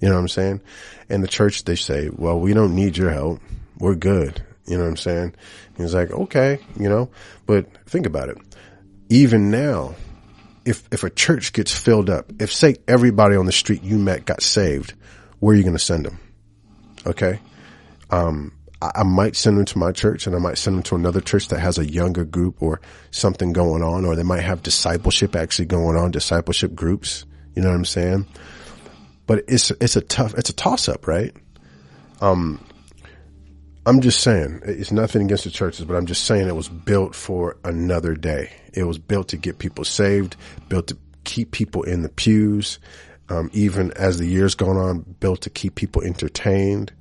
[0.00, 0.60] You know what I'm saying?
[1.08, 3.40] And the church, they say, well, we don't need your help.
[3.78, 4.42] We're good.
[4.66, 5.36] You know what I'm saying?
[5.76, 7.10] He's like, okay, you know,
[7.46, 8.38] but think about it.
[9.08, 9.94] Even now,
[10.64, 14.24] if, if a church gets filled up, if say everybody on the street you met
[14.24, 14.94] got saved,
[15.38, 16.18] where are you going to send them?
[17.06, 17.38] Okay.
[18.10, 18.50] Um,
[18.94, 21.48] I might send them to my church and I might send them to another church
[21.48, 22.80] that has a younger group or
[23.10, 27.24] something going on, or they might have discipleship actually going on, discipleship groups.
[27.54, 28.26] You know what I'm saying?
[29.26, 31.32] But it's, it's a tough, it's a toss up, right?
[32.20, 32.60] Um,
[33.86, 37.14] I'm just saying it's nothing against the churches, but I'm just saying it was built
[37.14, 38.50] for another day.
[38.72, 40.36] It was built to get people saved,
[40.68, 42.78] built to keep people in the pews.
[43.28, 46.92] Um, even as the years gone on, built to keep people entertained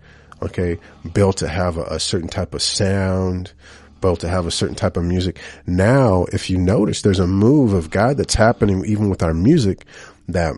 [0.43, 0.77] okay,
[1.13, 3.53] built to have a, a certain type of sound,
[4.01, 5.39] built to have a certain type of music.
[5.65, 9.85] Now, if you notice, there's a move of God that's happening even with our music
[10.27, 10.55] that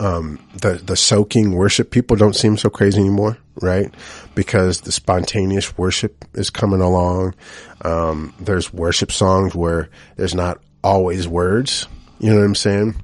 [0.00, 3.92] um, the the soaking worship people don't seem so crazy anymore, right?
[4.34, 7.34] Because the spontaneous worship is coming along.
[7.82, 11.86] Um, there's worship songs where there's not always words.
[12.18, 12.96] You know what I'm saying?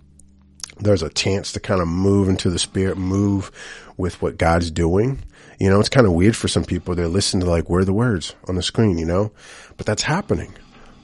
[0.79, 3.51] There's a chance to kind of move into the spirit, move
[3.97, 5.23] with what God's doing.
[5.61, 6.95] You know, it's kind of weird for some people.
[6.95, 9.31] They're listening to like, where are the words on the screen, you know?
[9.77, 10.55] But that's happening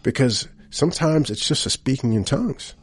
[0.02, 2.74] because sometimes it's just a speaking in tongues.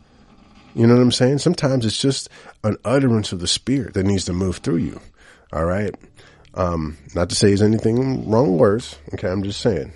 [0.76, 1.40] You know what I'm saying?
[1.40, 2.30] Sometimes it's just
[2.64, 5.02] an utterance of the spirit that needs to move through you.
[5.52, 5.94] All right.
[6.54, 9.00] Um, not to say there's anything wrong with words.
[9.16, 9.28] Okay.
[9.28, 9.92] I'm just saying.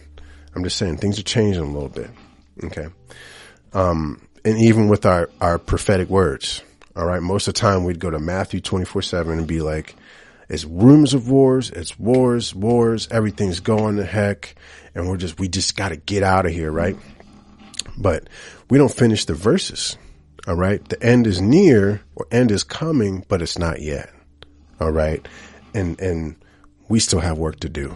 [0.55, 2.09] I'm just saying things are changing a little bit.
[2.63, 2.87] Okay.
[3.73, 6.63] Um, and even with our, our prophetic words.
[6.95, 7.21] All right.
[7.21, 9.95] Most of the time we'd go to Matthew 24 seven and be like,
[10.49, 11.69] it's rumors of wars.
[11.71, 13.07] It's wars, wars.
[13.11, 14.55] Everything's going to heck.
[14.95, 16.71] And we're just, we just got to get out of here.
[16.71, 16.97] Right.
[17.97, 18.29] But
[18.69, 19.97] we don't finish the verses.
[20.47, 20.87] All right.
[20.87, 24.09] The end is near or end is coming, but it's not yet.
[24.79, 25.27] All right.
[25.73, 26.35] And, and
[26.87, 27.95] we still have work to do.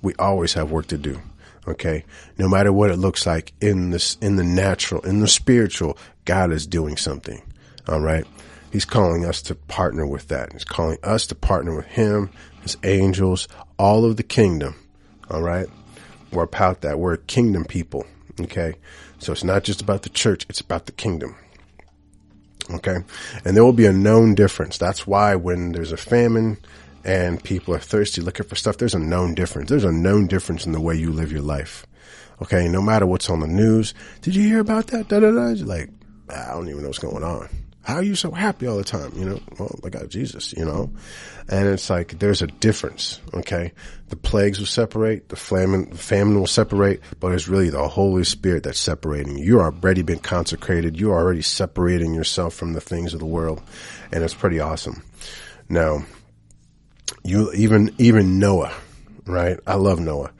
[0.00, 1.20] We always have work to do.
[1.66, 2.04] Okay.
[2.38, 6.52] No matter what it looks like in this, in the natural, in the spiritual, God
[6.52, 7.42] is doing something.
[7.88, 8.26] All right.
[8.70, 10.52] He's calling us to partner with that.
[10.52, 12.30] He's calling us to partner with him,
[12.62, 13.48] his angels,
[13.78, 14.74] all of the kingdom.
[15.30, 15.66] All right.
[16.32, 16.98] We're about that.
[16.98, 18.06] We're kingdom people.
[18.40, 18.74] Okay.
[19.18, 20.44] So it's not just about the church.
[20.48, 21.36] It's about the kingdom.
[22.70, 22.98] Okay.
[23.44, 24.76] And there will be a known difference.
[24.76, 26.58] That's why when there's a famine
[27.04, 29.70] and people are thirsty looking for stuff, there's a known difference.
[29.70, 31.86] There's a known difference in the way you live your life.
[32.42, 32.68] Okay.
[32.68, 33.94] No matter what's on the news.
[34.20, 35.08] Did you hear about that?
[35.08, 35.64] Da, da, da.
[35.64, 35.88] Like,
[36.28, 37.48] I don't even know what's going on.
[37.88, 39.12] How are you so happy all the time?
[39.16, 40.92] You know, well, I got Jesus, you know,
[41.48, 43.18] and it's like, there's a difference.
[43.32, 43.72] Okay.
[44.10, 48.64] The plagues will separate, the famine, famine will separate, but it's really the Holy Spirit
[48.64, 49.44] that's separating you.
[49.46, 51.00] You're already been consecrated.
[51.00, 53.62] You're already separating yourself from the things of the world.
[54.12, 55.02] And it's pretty awesome.
[55.70, 56.04] Now,
[57.24, 58.74] you, even, even Noah,
[59.24, 59.58] right?
[59.66, 60.32] I love Noah.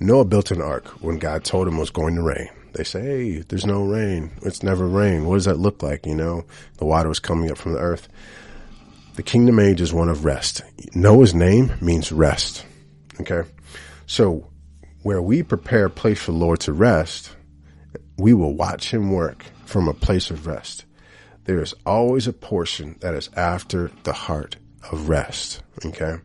[0.00, 2.48] Noah built an ark when God told him it was going to rain.
[2.74, 4.32] They say, Hey, there's no rain.
[4.42, 5.26] It's never rain.
[5.26, 6.06] What does that look like?
[6.06, 6.44] You know,
[6.78, 8.08] the water was coming up from the earth.
[9.14, 10.62] The kingdom age is one of rest.
[10.94, 12.66] Noah's name means rest.
[13.20, 13.48] Okay.
[14.06, 14.50] So
[15.02, 17.34] where we prepare a place for the Lord to rest,
[18.16, 20.84] we will watch him work from a place of rest.
[21.44, 24.56] There is always a portion that is after the heart
[24.90, 25.62] of rest.
[25.84, 26.16] Okay.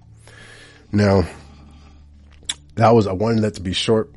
[0.91, 1.23] Now,
[2.75, 4.11] that was, I wanted that to be short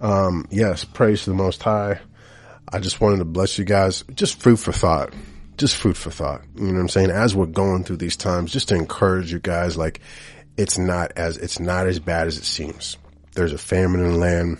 [0.00, 2.00] um, yes, praise the Most High.
[2.72, 4.04] I just wanted to bless you guys.
[4.14, 5.12] Just food for thought.
[5.56, 6.42] Just food for thought.
[6.56, 7.10] You know what I'm saying?
[7.10, 10.00] As we're going through these times, just to encourage you guys, like,
[10.56, 12.96] it's not as, it's not as bad as it seems.
[13.34, 14.58] There's a famine in the land.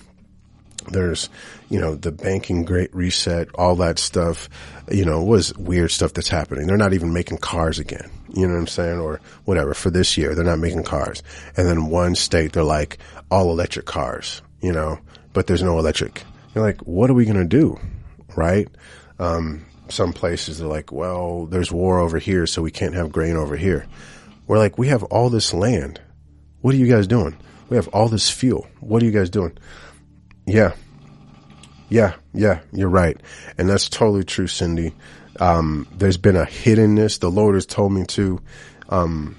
[0.88, 1.28] There's,
[1.68, 4.48] you know, the banking great reset, all that stuff,
[4.88, 6.66] you know, was weird stuff that's happening.
[6.66, 8.08] They're not even making cars again.
[8.32, 9.00] You know what I'm saying?
[9.00, 10.34] Or whatever for this year.
[10.34, 11.22] They're not making cars.
[11.56, 12.98] And then one state, they're like
[13.30, 15.00] all electric cars, you know,
[15.36, 16.24] but there's no electric.
[16.54, 17.78] You're like, what are we going to do?
[18.36, 18.68] Right?
[19.18, 23.36] Um, some places are like, well, there's war over here, so we can't have grain
[23.36, 23.86] over here.
[24.46, 26.00] We're like, we have all this land.
[26.62, 27.36] What are you guys doing?
[27.68, 28.66] We have all this fuel.
[28.80, 29.58] What are you guys doing?
[30.46, 30.72] Yeah.
[31.90, 32.14] Yeah.
[32.32, 32.60] Yeah.
[32.72, 33.20] You're right.
[33.58, 34.94] And that's totally true, Cindy.
[35.38, 37.20] Um, there's been a hiddenness.
[37.20, 38.40] The Lord has told me to,
[38.88, 39.36] um,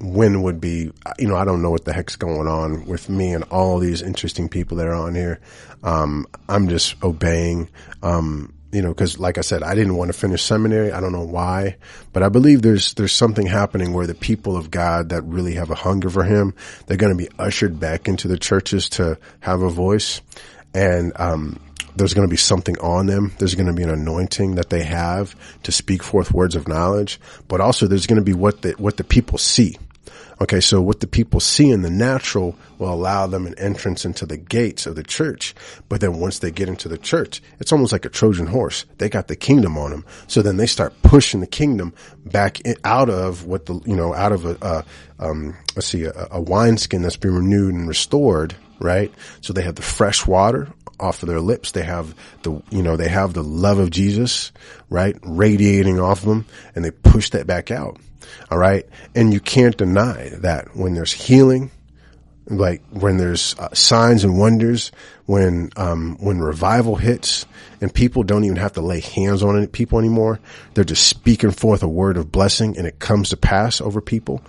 [0.00, 3.32] when would be, you know, I don't know what the heck's going on with me
[3.32, 5.40] and all these interesting people that are on here.
[5.82, 7.70] Um, I'm just obeying,
[8.02, 10.92] um, you know, cause like I said, I didn't want to finish seminary.
[10.92, 11.76] I don't know why,
[12.12, 15.70] but I believe there's, there's something happening where the people of God that really have
[15.70, 16.54] a hunger for him,
[16.86, 20.20] they're going to be ushered back into the churches to have a voice.
[20.74, 21.60] And, um,
[21.96, 23.32] there's going to be something on them.
[23.38, 27.18] There's going to be an anointing that they have to speak forth words of knowledge,
[27.48, 29.78] but also there's going to be what the, what the people see.
[30.38, 34.26] Okay, so what the people see in the natural will allow them an entrance into
[34.26, 35.54] the gates of the church.
[35.88, 38.84] But then once they get into the church, it's almost like a Trojan horse.
[38.98, 40.04] They got the kingdom on them.
[40.26, 41.94] So then they start pushing the kingdom
[42.26, 44.84] back in, out of what the, you know, out of a,
[45.18, 49.12] um, let's see, a, a wineskin that's been renewed and restored, right?
[49.40, 50.68] So they have the fresh water
[51.00, 51.72] off of their lips.
[51.72, 54.52] They have the, you know, they have the love of Jesus,
[54.90, 55.16] right?
[55.22, 57.98] Radiating off of them and they push that back out.
[58.50, 58.86] All right.
[59.14, 61.70] And you can't deny that when there's healing,
[62.46, 64.92] like when there's uh, signs and wonders,
[65.26, 67.46] when, um, when revival hits
[67.80, 70.38] and people don't even have to lay hands on it, people anymore,
[70.74, 74.42] they're just speaking forth a word of blessing and it comes to pass over people.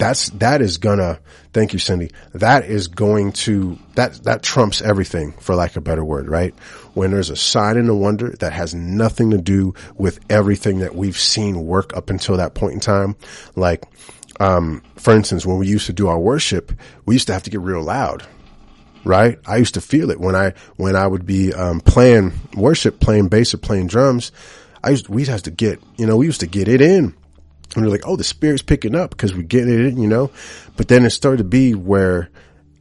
[0.00, 1.20] That's that is gonna
[1.52, 2.10] thank you cindy.
[2.32, 6.54] That is going to that that trumps everything for lack of a better word right
[6.94, 10.94] when there's a sign and a wonder that has nothing to do with everything that
[10.94, 13.16] we've seen work up until that point in time
[13.56, 13.84] like
[14.40, 16.72] um, for instance when we used to do our worship
[17.06, 18.26] we used to have to get real loud
[19.04, 23.00] right i used to feel it when i when i would be um, playing worship
[23.00, 24.32] playing bass or playing drums
[24.82, 27.14] I used, we used to get, you know, we used to get it in.
[27.74, 30.30] And we're like, oh, the spirit's picking up because we're getting it in, you know?
[30.76, 32.30] But then it started to be where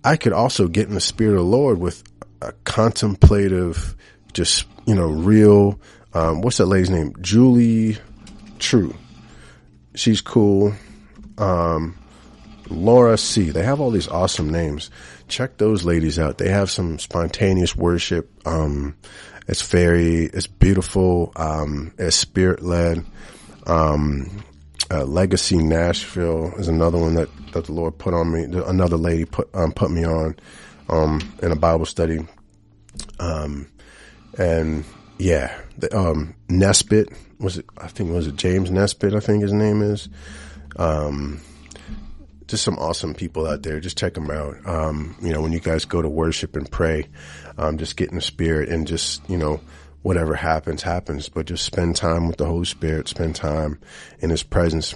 [0.04, 2.04] I could also get in the spirit of the Lord with
[2.42, 3.96] a contemplative,
[4.34, 5.80] just, you know, real,
[6.14, 7.14] um, what's that lady's name?
[7.22, 7.98] Julie
[8.60, 8.94] True.
[9.96, 10.74] She's cool.
[11.38, 11.98] Um,
[12.70, 13.50] Laura C.
[13.50, 14.92] They have all these awesome names.
[15.28, 16.38] Check those ladies out.
[16.38, 18.30] They have some spontaneous worship.
[18.46, 18.96] Um,
[19.48, 21.32] it's very, it's beautiful.
[21.36, 23.04] Um, it's spirit led.
[23.66, 24.44] Um,
[24.92, 28.44] uh, Legacy Nashville is another one that, that the Lord put on me.
[28.44, 30.36] Another lady put, um, put me on,
[30.90, 32.20] um, in a Bible study.
[33.20, 33.68] Um,
[34.40, 34.86] and
[35.18, 37.10] yeah, the, um, Nesbitt
[37.40, 39.14] was it, I think, was it James Nesbitt?
[39.14, 40.10] I think his name is.
[40.76, 41.42] Um,
[42.48, 43.80] just some awesome people out there.
[43.80, 44.58] Just check them out.
[44.66, 47.08] Um, you know, when you guys go to worship and pray,
[47.58, 49.62] um, just get in the spirit and just, you know,
[50.02, 53.80] whatever happens, happens, but just spend time with the Holy Spirit, spend time
[54.20, 54.96] in His presence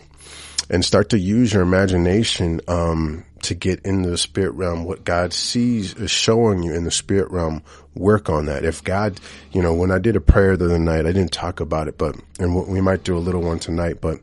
[0.69, 4.83] and start to use your imagination, um, to get in the spirit realm.
[4.83, 7.63] What God sees is showing you in the spirit realm.
[7.95, 8.65] Work on that.
[8.65, 9.19] If God,
[9.51, 11.97] you know, when I did a prayer the other night, I didn't talk about it,
[11.97, 14.19] but, and we might do a little one tonight, but,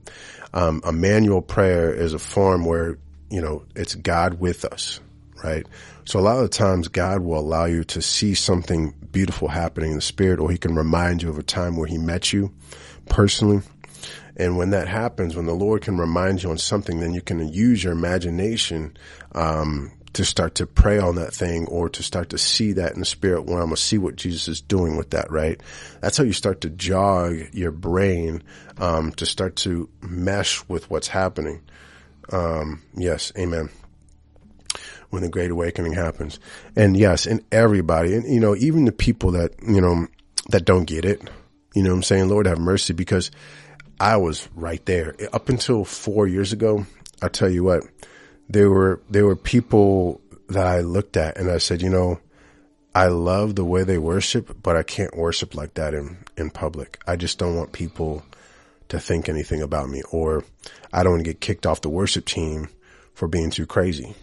[0.53, 2.99] um, Immanuel prayer is a form where,
[3.31, 5.01] you know, it's God with us,
[5.45, 5.65] right?
[6.05, 9.97] So a lot of times God will allow you to see something beautiful happening in
[9.97, 12.53] the spirit, or he can remind you of a time where he met you
[13.09, 13.63] personally.
[14.41, 17.47] And when that happens, when the Lord can remind you on something, then you can
[17.53, 18.97] use your imagination,
[19.33, 23.01] um, to start to pray on that thing or to start to see that in
[23.01, 25.61] the spirit realm or see what Jesus is doing with that, right?
[26.01, 28.43] That's how you start to jog your brain,
[28.79, 31.63] um, to start to mesh with what's happening.
[32.33, 33.71] Um, yes, amen
[35.11, 36.39] when the Great Awakening happens.
[36.77, 40.07] And yes, and everybody, and you know, even the people that, you know,
[40.51, 41.29] that don't get it,
[41.75, 42.29] you know I'm saying?
[42.29, 43.31] Lord have mercy because
[44.01, 45.15] I was right there.
[45.35, 46.87] Up until four years ago,
[47.21, 47.85] I'll tell you what,
[48.49, 52.19] there were, there were people that I looked at and I said, you know,
[52.95, 57.01] I love the way they worship, but I can't worship like that in, in public.
[57.07, 58.25] I just don't want people
[58.89, 60.45] to think anything about me or
[60.93, 62.69] I don't want to get kicked off the worship team
[63.13, 64.15] for being too crazy.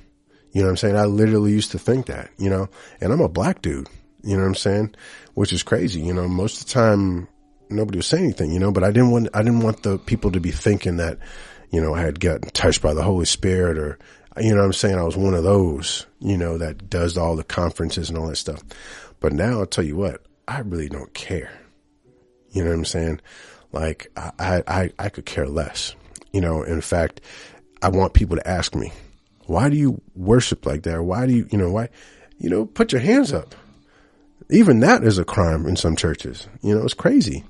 [0.51, 0.97] You know what I'm saying?
[0.97, 2.67] I literally used to think that, you know,
[2.99, 3.87] and I'm a black dude,
[4.23, 4.95] you know what I'm saying?
[5.35, 6.01] Which is crazy.
[6.01, 7.27] You know, most of the time
[7.69, 10.31] nobody was saying anything, you know, but I didn't want, I didn't want the people
[10.31, 11.19] to be thinking that,
[11.71, 13.97] you know, I had gotten touched by the Holy Spirit or,
[14.39, 14.97] you know what I'm saying?
[14.97, 18.35] I was one of those, you know, that does all the conferences and all that
[18.35, 18.61] stuff.
[19.19, 21.51] But now I'll tell you what, I really don't care.
[22.51, 23.21] You know what I'm saying?
[23.71, 25.95] Like I, I, I could care less.
[26.31, 27.21] You know, in fact,
[27.81, 28.91] I want people to ask me,
[29.45, 31.01] why do you worship like that?
[31.03, 31.89] Why do you, you know, why,
[32.37, 33.55] you know, put your hands up.
[34.49, 36.47] Even that is a crime in some churches.
[36.61, 37.43] You know, it's crazy.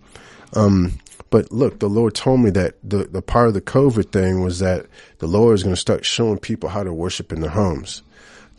[0.53, 4.43] Um, but look, the Lord told me that the, the part of the COVID thing
[4.43, 4.85] was that
[5.19, 8.01] the Lord is going to start showing people how to worship in their homes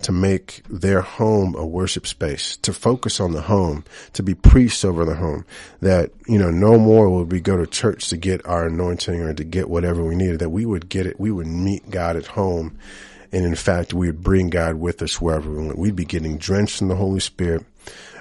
[0.03, 4.85] to make their home a worship space, to focus on the home, to be priests
[4.85, 5.45] over the home.
[5.81, 9.35] That, you know, no more would we go to church to get our anointing or
[9.35, 12.27] to get whatever we needed, that we would get it, we would meet God at
[12.27, 12.79] home
[13.33, 15.79] and in fact, we would bring God with us wherever we went.
[15.79, 17.65] We'd be getting drenched in the Holy Spirit.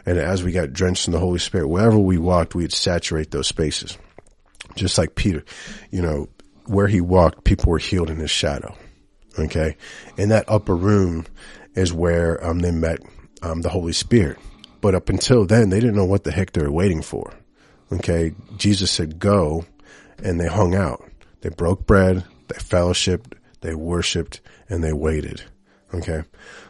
[0.08, 3.48] And as we got drenched in the Holy Spirit, wherever we walked, we'd saturate those
[3.48, 3.98] spaces.
[4.74, 5.44] Just like Peter,
[5.92, 6.30] you know,
[6.66, 8.74] where he walked, people were healed in his shadow.
[9.38, 9.76] Okay.
[10.18, 11.26] In that upper room
[11.76, 13.00] is where um, they met
[13.42, 14.38] um, the Holy Spirit.
[14.80, 17.34] But up until then, they didn't know what the heck they were waiting for.
[17.92, 18.34] Okay.
[18.56, 19.66] Jesus said, go.
[20.24, 21.04] And they hung out.
[21.42, 22.24] They broke bread.
[22.48, 23.34] They fellowshiped.
[23.60, 24.40] They worshiped
[24.70, 25.44] and they waited.
[25.94, 26.24] Okay.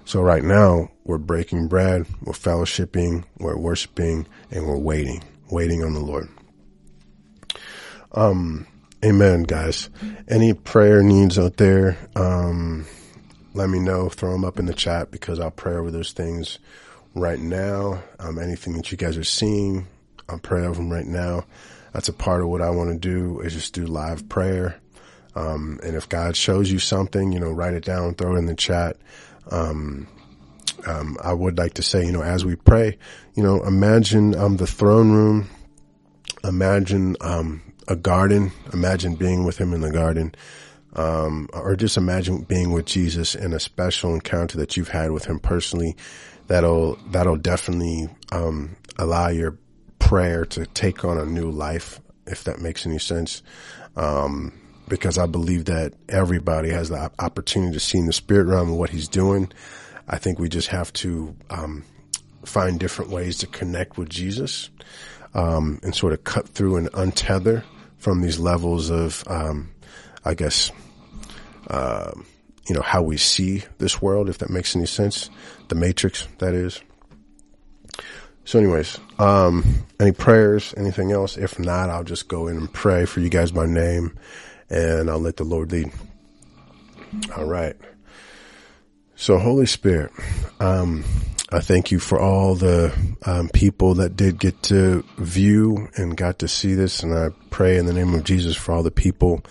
[0.06, 5.94] So right now we're breaking bread, we're fellowshipping, we're worshiping, and we're waiting, waiting on
[5.94, 6.28] the Lord.
[8.12, 8.68] Um,
[9.04, 9.90] amen, guys.
[10.28, 12.86] Any prayer needs out there, um,
[13.54, 16.60] let me know, throw them up in the chat because I'll pray over those things
[17.16, 18.04] right now.
[18.20, 19.88] Um, anything that you guys are seeing,
[20.30, 21.46] I'll pray over them right now.
[21.94, 24.80] That's a part of what I want to do is just do live prayer.
[25.36, 28.46] Um, and if God shows you something, you know, write it down, throw it in
[28.46, 28.98] the chat.
[29.50, 30.08] Um,
[30.86, 32.98] um, I would like to say, you know, as we pray,
[33.36, 35.50] you know, imagine um, the throne room,
[36.44, 40.36] imagine um, a garden, imagine being with Him in the garden,
[40.94, 45.26] um, or just imagine being with Jesus in a special encounter that you've had with
[45.26, 45.96] Him personally.
[46.48, 49.58] That'll that'll definitely um, allow your
[50.00, 53.42] prayer to take on a new life, if that makes any sense.
[53.96, 54.54] Um,
[54.88, 58.90] because I believe that everybody has the opportunity to see in the spirit realm what
[58.90, 59.52] he's doing.
[60.08, 61.84] I think we just have to um,
[62.46, 64.70] find different ways to connect with Jesus.
[65.34, 67.64] um, and sort of cut through and untether
[67.98, 69.70] from these levels of, um,
[70.26, 70.72] I guess,
[71.70, 72.12] uh,
[72.68, 75.30] you know, how we see this world, if that makes any sense.
[75.70, 76.82] The matrix, that is.
[78.46, 81.38] So anyways, um, any prayers, anything else?
[81.38, 84.18] If not, I'll just go in and pray for you guys by name
[84.70, 85.92] and I'll let the Lord lead.
[87.36, 87.76] All right.
[89.20, 90.12] So Holy Spirit,
[90.60, 91.04] um,
[91.52, 92.96] I thank you for all the
[93.26, 97.02] um, people that did get to view and got to see this.
[97.02, 99.42] And I pray in the name of Jesus for all the people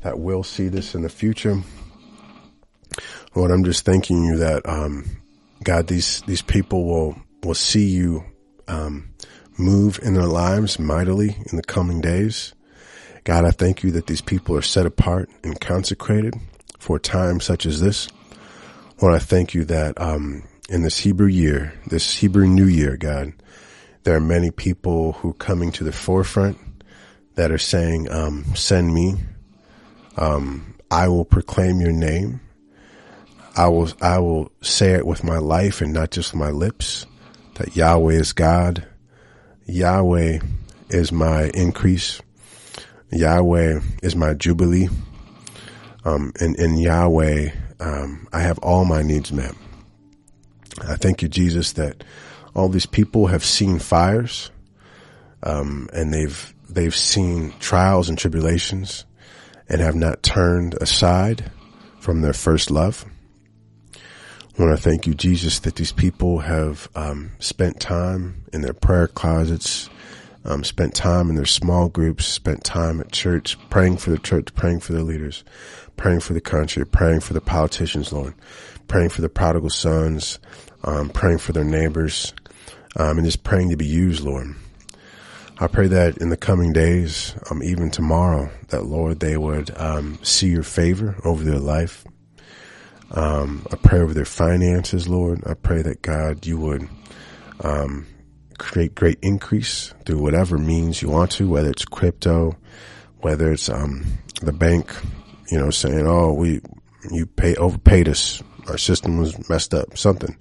[0.00, 1.62] that will see this in the future.
[3.34, 5.04] Lord, I'm just thanking you that, um,
[5.62, 8.24] God, these, these people will, will see you,
[8.66, 9.10] um,
[9.58, 12.54] move in their lives mightily in the coming days.
[13.24, 16.34] God, I thank you that these people are set apart and consecrated
[16.78, 18.08] for a time such as this.
[19.02, 23.32] Lord, I thank you that, um, in this Hebrew year, this Hebrew New Year, God,
[24.04, 26.56] there are many people who are coming to the forefront
[27.34, 29.16] that are saying, um, send me.
[30.16, 32.40] Um, I will proclaim your name.
[33.56, 37.04] I will, I will say it with my life and not just my lips
[37.54, 38.86] that Yahweh is God.
[39.66, 40.38] Yahweh
[40.90, 42.22] is my increase.
[43.10, 44.88] Yahweh is my jubilee.
[46.04, 47.50] Um, and in Yahweh,
[47.82, 49.54] um, I have all my needs met.
[50.86, 52.04] I thank you, Jesus, that
[52.54, 54.50] all these people have seen fires,
[55.42, 59.04] um, and they've they've seen trials and tribulations,
[59.68, 61.50] and have not turned aside
[61.98, 63.04] from their first love.
[63.94, 68.74] I want to thank you, Jesus, that these people have um, spent time in their
[68.74, 69.88] prayer closets,
[70.44, 74.54] um, spent time in their small groups, spent time at church, praying for the church,
[74.54, 75.44] praying for their leaders,
[75.96, 78.34] praying for the country, praying for the politicians, Lord,
[78.88, 80.38] praying for the prodigal sons,
[80.84, 82.34] um, praying for their neighbors,
[82.96, 84.54] um, and just praying to be used, Lord.
[85.58, 90.18] I pray that in the coming days, um, even tomorrow, that Lord, they would um,
[90.22, 92.04] see your favor over their life.
[93.12, 95.42] Um, I pray over their finances, Lord.
[95.46, 96.88] I pray that God, you would
[97.60, 98.06] um,
[98.62, 102.56] create great increase through whatever means you want to, whether it's crypto,
[103.20, 104.94] whether it's the bank,
[105.50, 106.60] you know, saying, "Oh, we
[107.10, 110.36] you pay overpaid us our system was messed up, something.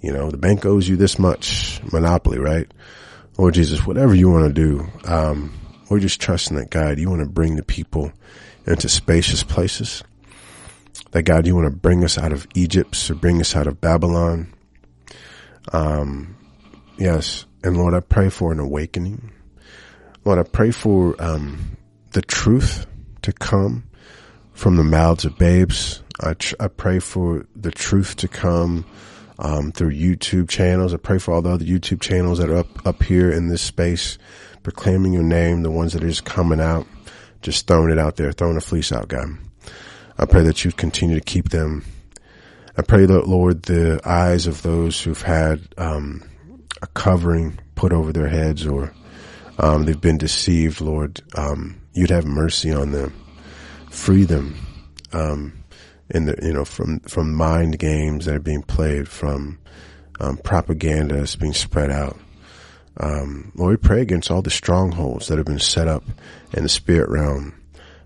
[0.00, 2.70] You know, the bank owes you this much monopoly, right?
[3.38, 5.52] Lord Jesus, whatever you want to do, um,
[5.88, 8.12] we're just trusting that God, you want to bring the people
[8.66, 10.02] into spacious places.
[11.12, 13.80] That God, you want to bring us out of Egypt or bring us out of
[13.80, 14.52] Babylon.
[15.72, 16.36] Um,
[16.98, 17.46] yes.
[17.64, 19.30] And Lord, I pray for an awakening.
[20.24, 21.76] Lord, I pray for, um,
[22.12, 22.86] the truth
[23.22, 23.84] to come
[24.52, 28.84] from the mouths of babes I, tr- I pray for the truth to come
[29.38, 30.94] um, through YouTube channels.
[30.94, 33.62] I pray for all the other YouTube channels that are up up here in this
[33.62, 34.18] space,
[34.62, 35.62] proclaiming your name.
[35.62, 36.86] The ones that are just coming out,
[37.40, 39.28] just throwing it out there, throwing a fleece out, God.
[40.18, 41.84] I pray that you continue to keep them.
[42.76, 46.22] I pray that Lord, the eyes of those who've had um,
[46.82, 48.92] a covering put over their heads or
[49.58, 53.14] um, they've been deceived, Lord, um, you'd have mercy on them,
[53.90, 54.56] free them.
[55.12, 55.62] Um,
[56.12, 59.58] in the you know from from mind games that are being played, from
[60.20, 62.18] um, propaganda that's being spread out.
[62.98, 66.04] Um, Lord, we pray against all the strongholds that have been set up
[66.52, 67.54] in the spirit realm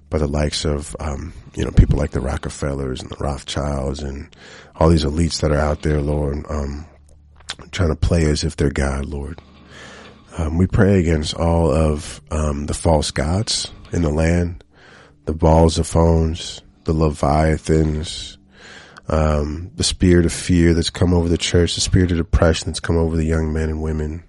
[0.08, 4.34] by the likes of um, you know people like the Rockefellers and the Rothschilds and
[4.76, 6.44] all these elites that are out there, Lord,
[7.70, 9.40] trying to play as if they're God, Lord.
[10.38, 14.62] Um, we pray against all of um, the false gods in the land,
[15.24, 18.36] the balls of phones, the Leviathans,
[19.08, 22.80] um, the spirit of fear that's come over the church, the spirit of depression that's
[22.80, 24.22] come over the young men and women.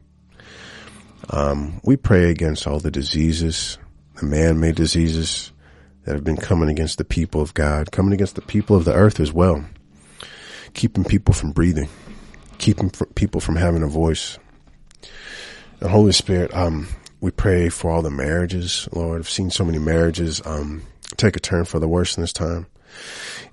[1.29, 3.77] Um, we pray against all the diseases,
[4.15, 5.51] the man-made diseases
[6.05, 8.93] that have been coming against the people of God, coming against the people of the
[8.93, 9.65] earth as well,
[10.73, 11.89] keeping people from breathing,
[12.57, 14.37] keeping people from having a voice.
[15.79, 16.87] And Holy Spirit, um,
[17.21, 19.19] we pray for all the marriages, Lord.
[19.19, 20.83] I've seen so many marriages, um,
[21.17, 22.67] take a turn for the worse in this time.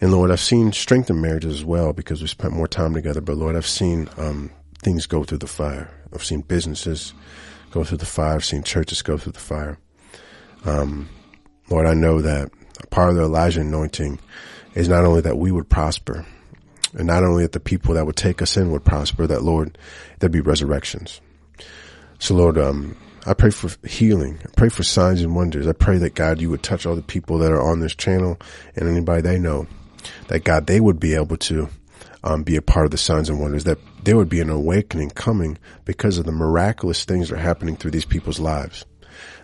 [0.00, 3.20] And Lord, I've seen strengthen marriages as well because we spent more time together.
[3.20, 5.90] But Lord, I've seen um, things go through the fire.
[6.12, 7.12] I've seen businesses
[7.70, 8.36] go through the fire.
[8.36, 9.78] I've seen churches go through the fire.
[10.64, 11.09] Um,
[11.70, 12.50] Lord, I know that
[12.90, 14.18] part of the Elijah anointing
[14.74, 16.26] is not only that we would prosper,
[16.95, 19.76] and not only that the people that would take us in would prosper, that Lord,
[20.18, 21.20] there'd be resurrections.
[22.18, 24.38] So Lord, um, I pray for healing.
[24.45, 25.66] I pray for signs and wonders.
[25.66, 28.38] I pray that God, you would touch all the people that are on this channel
[28.76, 29.66] and anybody they know,
[30.28, 31.68] that God, they would be able to
[32.22, 35.11] um, be a part of the signs and wonders, that there would be an awakening
[35.11, 38.84] coming because of the miraculous things that are happening through these people's lives.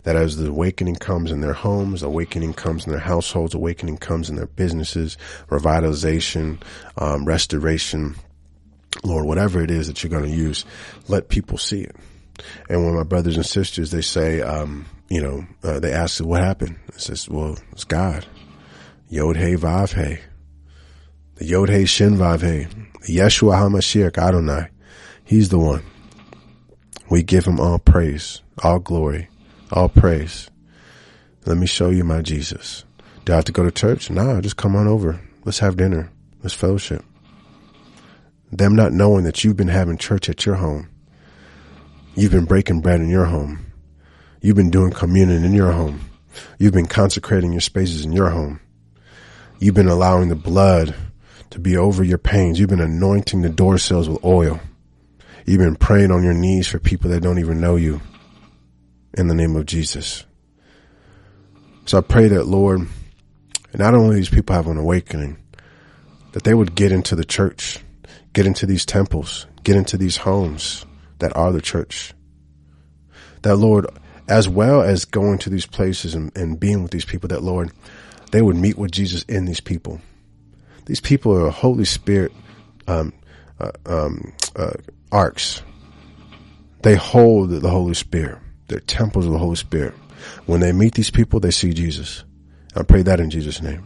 [0.05, 4.31] That as the awakening comes in their homes, awakening comes in their households, awakening comes
[4.31, 5.19] in their businesses,
[5.49, 6.63] revitalization,
[6.97, 8.17] um, restoration,
[9.05, 10.65] Lord, whatever it is that you're going to use,
[11.09, 11.97] let people see it.
[12.69, 16.43] And when my brothers and sisters, they say, um, you know, uh, they ask, what
[16.43, 16.77] happened?
[16.95, 18.27] I says, well, it's God.
[19.09, 20.21] Yod Hey Vav Hey.
[21.37, 22.69] The Yod Hey Shin Vav Hey.
[23.09, 24.69] Yeshua HaMashiach Adonai.
[25.25, 25.83] He's the one.
[27.09, 29.29] We give him all praise, all glory,
[29.73, 30.51] all praise.
[31.47, 32.85] Let me show you my Jesus.
[33.25, 34.11] Do I have to go to church?
[34.11, 35.21] Nah, just come on over.
[35.45, 36.11] Let's have dinner.
[36.43, 37.05] Let's fellowship.
[38.53, 40.89] Them not knowing that you've been having church at your home.
[42.15, 43.67] You've been breaking bread in your home.
[44.41, 46.01] You've been doing communion in your home.
[46.59, 48.61] You've been consecrating your spaces in your home.
[49.59, 50.95] You've been allowing the blood
[51.51, 52.59] to be over your pains.
[52.59, 54.61] You've been anointing the door sills with oil.
[55.47, 58.01] You've been praying on your knees for people that don't even know you
[59.15, 60.25] in the name of Jesus.
[61.87, 62.87] So I pray that Lord,
[63.75, 65.39] not only these people have an awakening,
[66.33, 67.81] that they would get into the church,
[68.33, 70.85] get into these temples, get into these homes
[71.19, 72.13] that are the church.
[73.43, 73.87] That Lord,
[74.29, 77.73] as well as going to these places and, and being with these people, that Lord,
[78.31, 80.01] they would meet with Jesus in these people.
[80.87, 82.33] These people are Holy Spirit
[82.87, 83.13] um,
[83.59, 84.73] uh, um, uh,
[85.11, 85.63] arks.
[86.83, 88.39] They hold the Holy Spirit.
[88.71, 89.95] They're temples of the Holy Spirit.
[90.47, 92.25] When they meet these people, they see Jesus.
[92.77, 93.85] I pray that in Jesus' name.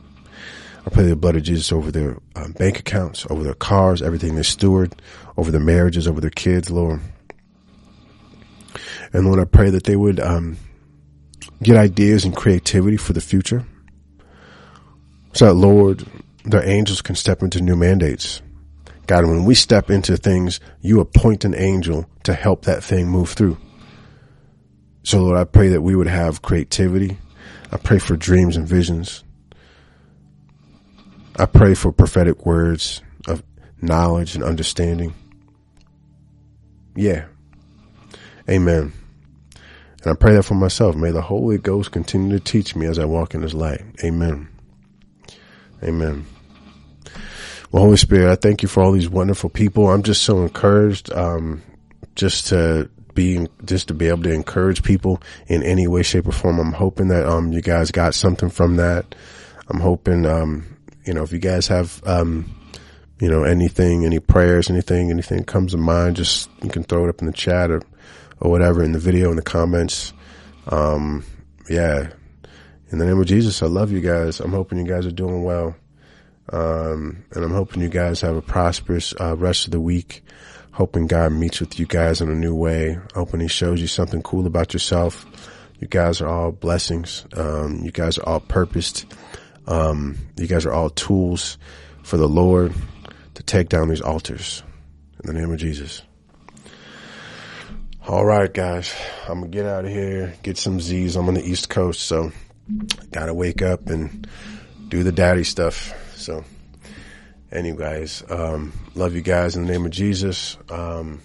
[0.87, 4.35] I pray the blood of Jesus over their um, bank accounts, over their cars, everything
[4.35, 4.95] they steward,
[5.39, 7.01] over their marriages, over their kids, Lord.
[9.14, 10.59] And Lord, I pray that they would um,
[11.62, 13.64] get ideas and creativity for the future.
[15.32, 16.05] So that, Lord,
[16.45, 18.43] their angels can step into new mandates.
[19.07, 23.30] God, when we step into things, you appoint an angel to help that thing move
[23.30, 23.57] through.
[25.05, 27.19] So, Lord, I pray that we would have creativity.
[27.71, 29.23] I pray for dreams and visions.
[31.39, 33.43] I pray for prophetic words of
[33.83, 35.13] knowledge and understanding.
[36.97, 37.27] Yeah.
[38.49, 38.93] Amen.
[40.03, 40.97] And I pray that for myself.
[40.97, 43.83] May the Holy Ghost continue to teach me as I walk in His light.
[44.03, 44.49] Amen.
[45.83, 46.25] Amen.
[47.71, 49.91] Well, Holy Spirit, I thank you for all these wonderful people.
[49.91, 51.63] I'm just so encouraged, um,
[52.15, 56.33] just to be, just to be able to encourage people in any way, shape or
[56.33, 56.59] form.
[56.59, 59.15] I'm hoping that, um, you guys got something from that.
[59.69, 62.55] I'm hoping, um, you know, if you guys have, um,
[63.21, 67.09] you know, anything, any prayers, anything, anything comes to mind, just you can throw it
[67.09, 67.81] up in the chat or
[68.41, 70.12] or whatever in the video in the comments.
[70.69, 71.25] Um,
[71.69, 72.11] yeah.
[72.91, 74.41] In the name of Jesus, I love you guys.
[74.41, 75.75] I'm hoping you guys are doing well.
[76.53, 80.23] Um, and I'm hoping you guys have a prosperous uh, rest of the week.
[80.75, 82.99] Hoping God meets with you guys in a new way.
[83.14, 85.25] Hoping He shows you something cool about yourself.
[85.81, 87.25] You guys are all blessings.
[87.37, 89.07] Um, you guys are all purposed.
[89.66, 91.59] Um, you guys are all tools
[92.03, 92.75] for the Lord
[93.35, 94.62] to take down these altars.
[95.22, 96.03] In the name of Jesus.
[98.07, 98.95] All right, guys,
[99.29, 101.16] I'm gonna get out of here, get some Z's.
[101.16, 102.33] I'm on the East Coast, so
[103.12, 104.27] gotta wake up and
[104.89, 105.95] do the daddy stuff.
[106.14, 106.45] So,
[107.55, 110.57] anyways, um, love you guys in the name of Jesus.
[110.69, 111.23] Um,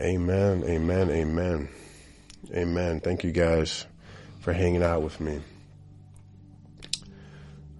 [0.00, 1.68] amen, amen, amen,
[2.52, 3.00] amen.
[3.00, 3.86] Thank you guys
[4.40, 5.40] for hanging out with me.